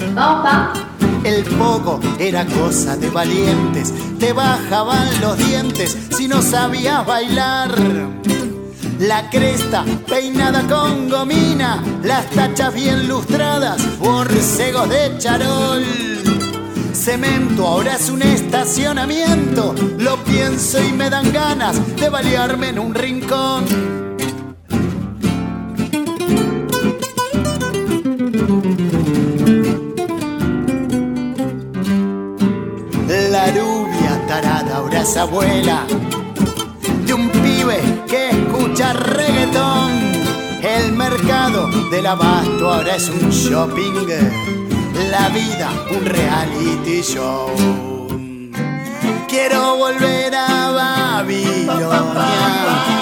El 1.24 1.44
poco 1.44 1.98
era 2.18 2.44
cosa 2.44 2.98
de 2.98 3.08
valientes, 3.08 3.94
te 4.18 4.34
bajaban 4.34 5.08
los 5.22 5.38
dientes 5.38 5.96
si 6.14 6.28
no 6.28 6.42
sabías 6.42 7.06
bailar. 7.06 7.74
La 8.98 9.30
cresta 9.30 9.82
peinada 10.06 10.62
con 10.68 11.08
gomina, 11.08 11.82
las 12.04 12.28
tachas 12.30 12.74
bien 12.74 13.08
lustradas, 13.08 13.98
borcegos 13.98 14.90
de 14.90 15.16
charol. 15.16 16.19
Cemento 17.00 17.66
ahora 17.66 17.96
es 17.96 18.10
un 18.10 18.20
estacionamiento, 18.20 19.74
lo 19.96 20.22
pienso 20.22 20.78
y 20.84 20.92
me 20.92 21.08
dan 21.08 21.32
ganas 21.32 21.96
de 21.96 22.10
balearme 22.10 22.68
en 22.68 22.78
un 22.78 22.94
rincón. 22.94 23.64
La 33.08 33.46
rubia 33.46 34.26
tarada 34.28 34.76
ahora 34.76 35.00
es 35.00 35.16
abuela 35.16 35.86
de 37.06 37.14
un 37.14 37.30
pibe 37.30 37.80
que 38.08 38.28
escucha 38.28 38.92
reggaetón. 38.92 39.90
El 40.62 40.92
mercado 40.92 41.66
del 41.90 42.04
abasto 42.04 42.70
ahora 42.70 42.96
es 42.96 43.08
un 43.08 43.30
shopping. 43.30 44.59
La 45.08 45.28
vida 45.30 45.70
un 45.90 46.04
reality 46.04 47.02
show. 47.02 47.46
Quiero 49.28 49.76
volver 49.76 50.34
a 50.34 50.70
Babilonia 50.70 51.84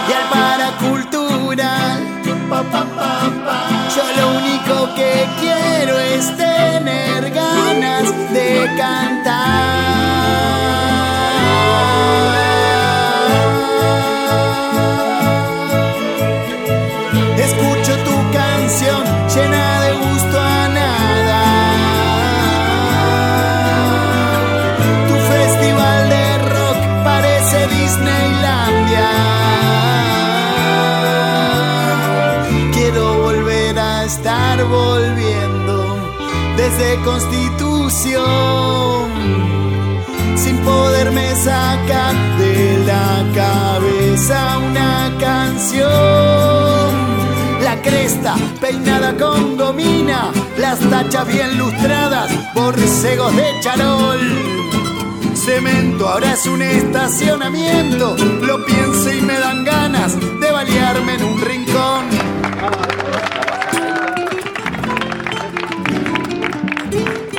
y 0.09 0.13
al 0.13 0.29
paracultural 0.31 2.19
pa, 2.49 2.63
pa, 2.63 2.85
pa, 2.97 3.31
pa. 3.45 3.59
Yo 3.95 4.05
lo 4.19 4.27
único 4.39 4.95
que 4.95 5.27
quiero 5.41 5.99
es 5.99 6.37
tener 6.37 7.31
ganas 7.31 8.07
de 8.33 8.71
cantar. 8.77 9.68
Constitución 37.05 38.19
sin 40.37 40.57
poderme 40.59 41.35
sacar 41.37 42.15
de 42.39 42.85
la 42.87 43.25
cabeza 43.35 44.59
una 44.59 45.13
canción. 45.19 45.89
La 47.63 47.81
cresta 47.83 48.37
peinada 48.61 49.17
con 49.17 49.57
gomina, 49.57 50.31
las 50.59 50.79
tachas 50.91 51.27
bien 51.27 51.59
lustradas, 51.59 52.31
borcegos 52.55 53.35
de 53.37 53.61
charol. 53.61 54.21
Cemento 55.35 56.09
ahora 56.09 56.33
es 56.33 56.47
un 56.47 56.63
estacionamiento, 56.63 58.17
lo 58.43 58.65
pienso 58.65 59.13
y 59.13 59.21
me 59.23 59.39
dan 59.39 59.65
ganas 59.65 60.17
de 60.41 60.51
balearme 60.51 61.15
en 61.15 61.25
un 61.25 61.41
rincón. 61.41 62.07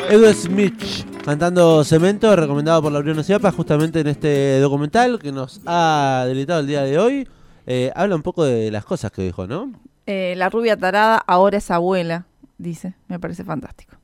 Edu 0.09 0.33
Smith 0.33 1.05
cantando 1.23 1.83
Cemento, 1.83 2.35
recomendado 2.35 2.81
por 2.81 2.91
la 2.91 2.97
Unión 2.97 3.23
Ciapa, 3.23 3.51
justamente 3.51 3.99
en 3.99 4.07
este 4.07 4.59
documental 4.59 5.19
que 5.19 5.31
nos 5.31 5.61
ha 5.67 6.23
deleitado 6.27 6.61
el 6.61 6.65
día 6.65 6.81
de 6.81 6.97
hoy. 6.97 7.27
Eh, 7.67 7.91
habla 7.95 8.15
un 8.15 8.23
poco 8.23 8.43
de 8.43 8.71
las 8.71 8.85
cosas 8.85 9.11
que 9.11 9.21
dijo, 9.21 9.45
¿no? 9.45 9.71
Eh, 10.07 10.33
la 10.35 10.49
rubia 10.49 10.75
tarada 10.75 11.17
ahora 11.17 11.59
es 11.59 11.69
abuela, 11.69 12.25
dice. 12.57 12.95
Me 13.07 13.19
parece 13.19 13.43
fantástico. 13.43 13.98